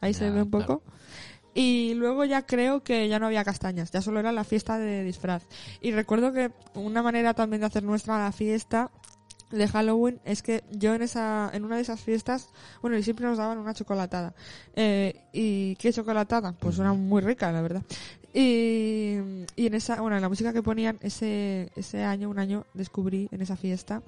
Ahí 0.00 0.14
se 0.14 0.26
Ya, 0.26 0.30
ve 0.30 0.42
un 0.42 0.50
poco. 0.50 0.80
claro. 0.80 0.82
Y 1.54 1.94
luego 1.94 2.24
ya 2.26 2.44
creo 2.44 2.82
que 2.82 3.08
ya 3.08 3.18
no 3.18 3.26
había 3.26 3.42
castañas, 3.42 3.90
ya 3.90 4.02
solo 4.02 4.20
era 4.20 4.30
la 4.30 4.44
fiesta 4.44 4.78
de 4.78 5.02
disfraz. 5.04 5.42
Y 5.80 5.90
recuerdo 5.90 6.30
que 6.34 6.52
una 6.74 7.02
manera 7.02 7.32
también 7.32 7.60
de 7.60 7.66
hacer 7.66 7.82
nuestra 7.82 8.18
la 8.18 8.30
fiesta 8.30 8.90
de 9.50 9.68
Halloween 9.68 10.20
es 10.24 10.42
que 10.42 10.64
yo 10.72 10.94
en 10.94 11.02
esa 11.02 11.50
en 11.52 11.64
una 11.64 11.76
de 11.76 11.82
esas 11.82 12.00
fiestas, 12.00 12.48
bueno, 12.82 12.96
y 12.96 13.02
siempre 13.02 13.26
nos 13.26 13.38
daban 13.38 13.58
una 13.58 13.74
chocolatada. 13.74 14.34
Eh, 14.74 15.20
¿Y 15.32 15.76
qué 15.76 15.92
chocolatada? 15.92 16.52
Pues 16.52 16.78
una 16.78 16.92
muy 16.92 17.22
rica, 17.22 17.52
la 17.52 17.62
verdad. 17.62 17.82
Y, 18.34 19.16
y 19.56 19.66
en 19.66 19.74
esa, 19.74 20.00
bueno, 20.00 20.16
en 20.16 20.22
la 20.22 20.28
música 20.28 20.52
que 20.52 20.62
ponían 20.62 20.98
ese, 21.00 21.70
ese 21.76 22.02
año, 22.04 22.28
un 22.28 22.38
año, 22.38 22.66
descubrí 22.74 23.28
en 23.32 23.40
esa 23.40 23.56
fiesta 23.56 24.02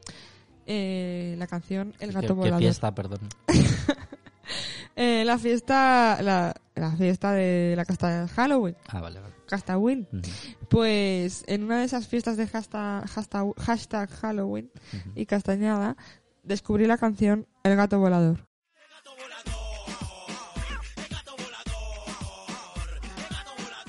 eh, 0.66 1.34
la 1.38 1.46
canción 1.46 1.94
El 1.98 2.10
¿Qué, 2.10 2.14
gato 2.14 2.26
qué 2.28 2.32
volador. 2.34 2.60
fiesta, 2.60 2.94
perdón? 2.94 3.20
Eh, 5.00 5.22
la 5.24 5.38
fiesta, 5.38 6.18
la, 6.22 6.52
la 6.74 6.96
fiesta 6.96 7.30
de 7.32 7.74
la 7.76 7.84
castaña 7.84 8.22
de 8.22 8.28
Halloween, 8.28 8.76
Ah, 8.88 9.00
vale, 9.00 9.20
vale. 9.20 9.34
Halloween. 9.48 10.08
Pues 10.68 11.44
en 11.46 11.62
una 11.62 11.78
de 11.78 11.84
esas 11.84 12.08
fiestas 12.08 12.36
de 12.36 12.48
hashtag, 12.48 13.06
hashtag, 13.08 13.54
hashtag 13.60 14.10
Halloween 14.10 14.70
y 15.14 15.24
castañada, 15.26 15.96
descubrí 16.42 16.86
la 16.86 16.98
canción 16.98 17.46
El 17.62 17.76
gato 17.76 18.00
volador. 18.00 18.44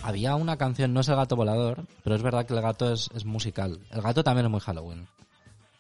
Había 0.02 0.36
una 0.36 0.58
canción, 0.58 0.94
no 0.94 1.02
es 1.02 1.08
el 1.10 1.16
gato 1.16 1.36
volador, 1.36 1.86
pero 2.04 2.16
es 2.16 2.22
verdad 2.22 2.46
que 2.46 2.54
el 2.54 2.62
gato 2.62 2.92
es, 2.94 3.10
es 3.14 3.26
musical. 3.26 3.80
El 3.92 4.02
gato 4.02 4.24
también 4.24 4.46
es 4.46 4.52
muy 4.52 4.60
Halloween. 4.62 5.08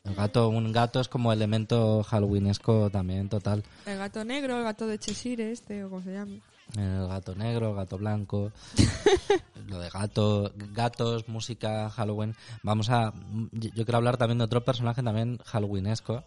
El 0.09 0.15
gato, 0.15 0.49
un 0.49 0.71
gato 0.71 0.99
es 0.99 1.07
como 1.07 1.31
elemento 1.31 2.03
halloweenesco 2.03 2.89
también, 2.89 3.29
total. 3.29 3.63
El 3.85 3.99
gato 3.99 4.25
negro, 4.25 4.57
el 4.57 4.63
gato 4.63 4.87
de 4.87 4.97
Cheshire, 4.97 5.51
este, 5.51 5.83
o 5.83 5.89
como 5.89 6.01
se 6.01 6.13
llama. 6.13 6.33
El 6.75 7.07
gato 7.07 7.35
negro, 7.35 7.69
el 7.69 7.75
gato 7.75 7.97
blanco, 7.97 8.51
lo 9.67 9.79
de 9.79 9.89
gato, 9.89 10.51
gatos, 10.73 11.27
música, 11.27 11.89
Halloween. 11.91 12.35
Vamos 12.63 12.89
a, 12.89 13.13
yo 13.51 13.85
quiero 13.85 13.97
hablar 13.97 14.17
también 14.17 14.39
de 14.39 14.45
otro 14.45 14.63
personaje 14.63 15.03
también 15.03 15.37
halloweenesco, 15.45 16.23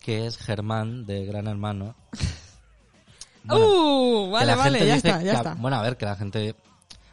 que 0.00 0.26
es 0.26 0.36
Germán 0.36 1.04
de 1.04 1.26
Gran 1.26 1.46
Hermano. 1.46 1.94
Bueno, 3.44 3.64
¡Uh! 3.64 4.30
Vale, 4.30 4.54
vale, 4.56 4.86
ya 4.86 4.96
está, 4.96 5.22
ya 5.22 5.32
está. 5.34 5.54
Bueno, 5.54 5.78
a 5.78 5.82
ver, 5.82 5.96
que 5.96 6.04
la 6.04 6.16
gente, 6.16 6.54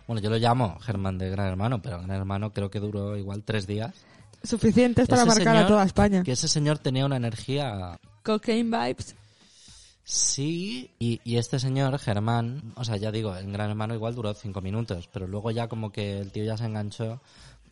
bueno, 0.06 0.22
yo 0.22 0.30
lo 0.30 0.38
llamo 0.38 0.78
Germán 0.82 1.18
de 1.18 1.30
Gran 1.30 1.48
Hermano, 1.48 1.82
pero 1.82 2.02
Gran 2.02 2.12
Hermano 2.12 2.52
creo 2.52 2.70
que 2.70 2.82
duró 2.82 3.16
igual 3.16 3.44
tres 3.44 3.68
días. 3.68 3.94
Suficientes 4.46 5.08
para 5.08 5.26
marcar 5.26 5.56
a 5.56 5.68
toda 5.68 5.84
España. 5.84 6.24
Que 6.24 6.34
ese 6.34 6.48
señor 6.48 6.80
tenía 6.80 7.06
una 7.06 7.18
energía 7.18 8.00
Cocaine 8.24 8.70
vibes. 8.70 9.16
Sí, 10.08 10.92
y, 11.00 11.20
y 11.24 11.38
este 11.38 11.60
señor, 11.60 11.98
Germán, 11.98 12.74
o 12.76 12.84
sea, 12.84 12.98
ya 12.98 13.12
digo, 13.12 13.36
en 13.36 13.52
Gran 13.52 13.72
Hermano 13.72 13.96
igual 13.96 14.14
duró 14.14 14.36
cinco 14.36 14.62
minutos, 14.62 15.10
pero 15.12 15.28
luego 15.28 15.50
ya 15.50 15.68
como 15.68 15.92
que 15.92 16.20
el 16.20 16.32
tío 16.32 16.44
ya 16.44 16.58
se 16.58 16.66
enganchó 16.66 17.20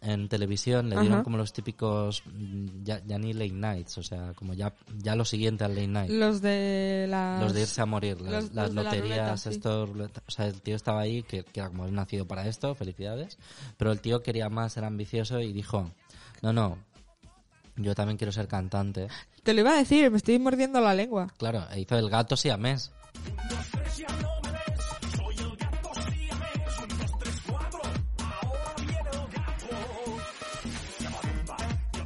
en 0.05 0.27
televisión, 0.27 0.89
le 0.89 0.97
dieron 0.97 1.13
Ajá. 1.13 1.23
como 1.23 1.37
los 1.37 1.53
típicos, 1.53 2.23
mm, 2.25 2.83
ya, 2.83 3.01
ya 3.05 3.17
ni 3.17 3.33
late 3.33 3.51
nights, 3.53 3.97
o 3.97 4.03
sea, 4.03 4.33
como 4.35 4.53
ya, 4.53 4.73
ya 4.97 5.15
lo 5.15 5.23
siguiente 5.25 5.63
al 5.63 5.75
late 5.75 5.87
night. 5.87 6.11
Los 6.11 6.41
de 6.41 7.05
las... 7.09 7.41
Los 7.41 7.53
de 7.53 7.61
irse 7.61 7.81
a 7.81 7.85
morir, 7.85 8.19
las, 8.21 8.31
los- 8.45 8.53
las 8.53 8.65
los 8.65 8.75
de 8.75 8.75
la 8.75 8.83
loterías, 8.83 9.17
ruleta, 9.17 9.37
sí. 9.37 9.49
estos, 9.49 9.89
o 10.27 10.31
sea, 10.31 10.45
el 10.47 10.61
tío 10.61 10.75
estaba 10.75 11.01
ahí, 11.01 11.23
que, 11.23 11.43
que 11.43 11.59
era 11.61 11.69
como 11.69 11.83
había 11.83 11.95
nacido 11.95 12.27
para 12.27 12.45
esto, 12.47 12.75
felicidades, 12.75 13.37
pero 13.77 13.91
el 13.91 14.01
tío 14.01 14.21
quería 14.21 14.49
más, 14.49 14.75
era 14.77 14.87
ambicioso 14.87 15.39
y 15.39 15.53
dijo, 15.53 15.91
no, 16.41 16.51
no, 16.51 16.77
yo 17.77 17.95
también 17.95 18.17
quiero 18.17 18.31
ser 18.31 18.47
cantante. 18.47 19.07
Te 19.43 19.53
lo 19.53 19.61
iba 19.61 19.71
a 19.71 19.77
decir, 19.77 20.11
me 20.11 20.17
estoy 20.17 20.37
mordiendo 20.37 20.79
la 20.81 20.93
lengua. 20.93 21.27
Claro, 21.37 21.65
e 21.71 21.79
hizo 21.81 21.97
el 21.97 22.09
gato 22.09 22.35
siamés. 22.37 22.91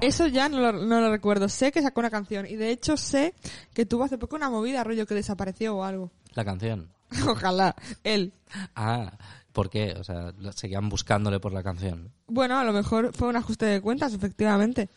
Eso 0.07 0.25
ya 0.27 0.47
no 0.47 0.61
lo, 0.61 0.71
no 0.71 1.01
lo 1.01 1.11
recuerdo. 1.11 1.49
Sé 1.49 1.73
que 1.73 1.81
sacó 1.81 1.99
una 1.99 2.09
canción 2.09 2.45
y 2.45 2.55
de 2.55 2.71
hecho 2.71 2.95
sé 2.95 3.33
que 3.73 3.85
tuvo 3.85 4.05
hace 4.05 4.17
poco 4.17 4.37
una 4.37 4.49
movida, 4.49 4.85
rollo 4.85 5.05
que 5.05 5.15
desapareció 5.15 5.75
o 5.75 5.83
algo. 5.83 6.11
La 6.33 6.45
canción. 6.45 6.93
Ojalá, 7.27 7.75
él. 8.05 8.31
Ah, 8.73 9.17
¿por 9.51 9.69
qué? 9.69 9.95
O 9.99 10.05
sea, 10.05 10.33
seguían 10.55 10.87
buscándole 10.87 11.41
por 11.41 11.51
la 11.51 11.61
canción. 11.61 12.13
Bueno, 12.27 12.57
a 12.57 12.63
lo 12.63 12.71
mejor 12.71 13.11
fue 13.13 13.27
un 13.27 13.35
ajuste 13.35 13.65
de 13.65 13.81
cuentas, 13.81 14.13
efectivamente. 14.13 14.89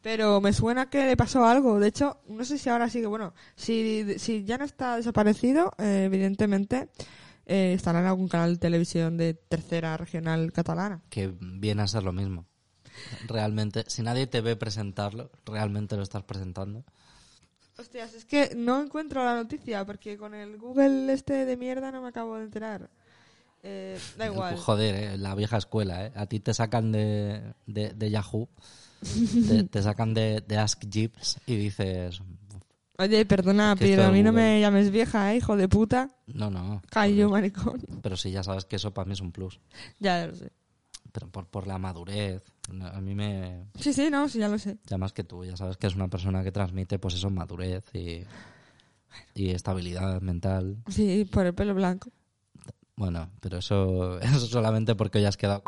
Pero 0.00 0.40
me 0.40 0.52
suena 0.52 0.88
que 0.88 1.06
le 1.06 1.16
pasó 1.16 1.44
algo. 1.44 1.80
De 1.80 1.88
hecho, 1.88 2.20
no 2.28 2.44
sé 2.44 2.56
si 2.56 2.68
ahora 2.68 2.88
sigue. 2.88 3.08
Bueno, 3.08 3.34
si, 3.56 4.16
si 4.20 4.44
ya 4.44 4.58
no 4.58 4.64
está 4.64 4.96
desaparecido, 4.96 5.72
eh, 5.78 6.04
evidentemente 6.06 6.88
eh, 7.46 7.72
estará 7.74 7.98
en 7.98 8.06
algún 8.06 8.28
canal 8.28 8.54
de 8.54 8.58
televisión 8.60 9.16
de 9.16 9.34
tercera 9.34 9.96
regional 9.96 10.52
catalana. 10.52 11.02
Que 11.10 11.34
viene 11.40 11.82
a 11.82 11.88
ser 11.88 12.04
lo 12.04 12.12
mismo. 12.12 12.46
Realmente, 13.26 13.84
si 13.88 14.02
nadie 14.02 14.26
te 14.26 14.40
ve 14.40 14.56
presentarlo, 14.56 15.30
realmente 15.44 15.96
lo 15.96 16.02
estás 16.02 16.22
presentando. 16.22 16.84
Hostias, 17.78 18.14
es 18.14 18.24
que 18.24 18.52
no 18.54 18.82
encuentro 18.82 19.24
la 19.24 19.34
noticia 19.34 19.84
porque 19.84 20.16
con 20.16 20.34
el 20.34 20.58
Google 20.58 21.12
este 21.12 21.46
de 21.46 21.56
mierda 21.56 21.90
no 21.90 22.02
me 22.02 22.08
acabo 22.08 22.36
de 22.36 22.44
enterar. 22.44 22.90
Eh, 23.62 23.98
da 24.18 24.26
igual. 24.32 24.56
Joder, 24.56 24.94
eh, 24.94 25.18
la 25.18 25.34
vieja 25.34 25.56
escuela, 25.56 26.06
¿eh? 26.06 26.12
A 26.14 26.26
ti 26.26 26.40
te 26.40 26.52
sacan 26.52 26.92
de, 26.92 27.54
de, 27.66 27.90
de 27.94 28.10
Yahoo 28.10 28.48
te, 29.48 29.64
te 29.64 29.82
sacan 29.82 30.14
de, 30.14 30.42
de 30.46 30.58
Ask 30.58 30.84
Jeeps 30.88 31.38
y 31.46 31.56
dices, 31.56 32.20
Oye, 32.98 33.24
perdona, 33.24 33.74
pero 33.78 34.04
a 34.04 34.10
mí 34.10 34.22
no 34.22 34.32
me 34.32 34.60
llames 34.60 34.90
vieja, 34.90 35.32
¿eh? 35.32 35.38
hijo 35.38 35.56
de 35.56 35.68
puta. 35.68 36.08
no, 36.26 36.50
no. 36.50 36.82
Callo, 36.90 37.30
maricón. 37.30 37.80
Pero 38.02 38.16
sí, 38.16 38.30
ya 38.30 38.42
sabes 38.42 38.64
que 38.64 38.76
eso 38.76 38.92
para 38.92 39.06
mí 39.06 39.14
es 39.14 39.20
un 39.20 39.32
plus. 39.32 39.58
Ya 39.98 40.26
lo 40.26 40.34
sé. 40.34 40.52
Pero 41.12 41.28
por, 41.28 41.46
por 41.46 41.66
la 41.66 41.78
madurez. 41.78 42.42
A 42.92 43.00
mí 43.00 43.14
me... 43.14 43.66
Sí, 43.78 43.92
sí, 43.92 44.08
no, 44.10 44.28
sí, 44.28 44.38
ya 44.38 44.48
lo 44.48 44.58
sé. 44.58 44.78
Ya 44.86 44.96
más 44.98 45.12
que 45.12 45.24
tú, 45.24 45.44
ya 45.44 45.56
sabes 45.56 45.76
que 45.76 45.86
es 45.86 45.94
una 45.94 46.08
persona 46.08 46.42
que 46.42 46.52
transmite 46.52 46.98
pues 46.98 47.14
eso, 47.14 47.28
madurez 47.28 47.84
y, 47.94 48.24
y 49.34 49.50
estabilidad 49.50 50.20
mental. 50.22 50.78
Sí, 50.88 51.26
por 51.30 51.46
el 51.46 51.54
pelo 51.54 51.74
blanco. 51.74 52.10
Bueno, 52.96 53.30
pero 53.40 53.58
eso, 53.58 54.18
eso 54.20 54.40
solamente 54.46 54.94
porque 54.94 55.18
hoy 55.18 55.26
has 55.26 55.36
quedado 55.36 55.62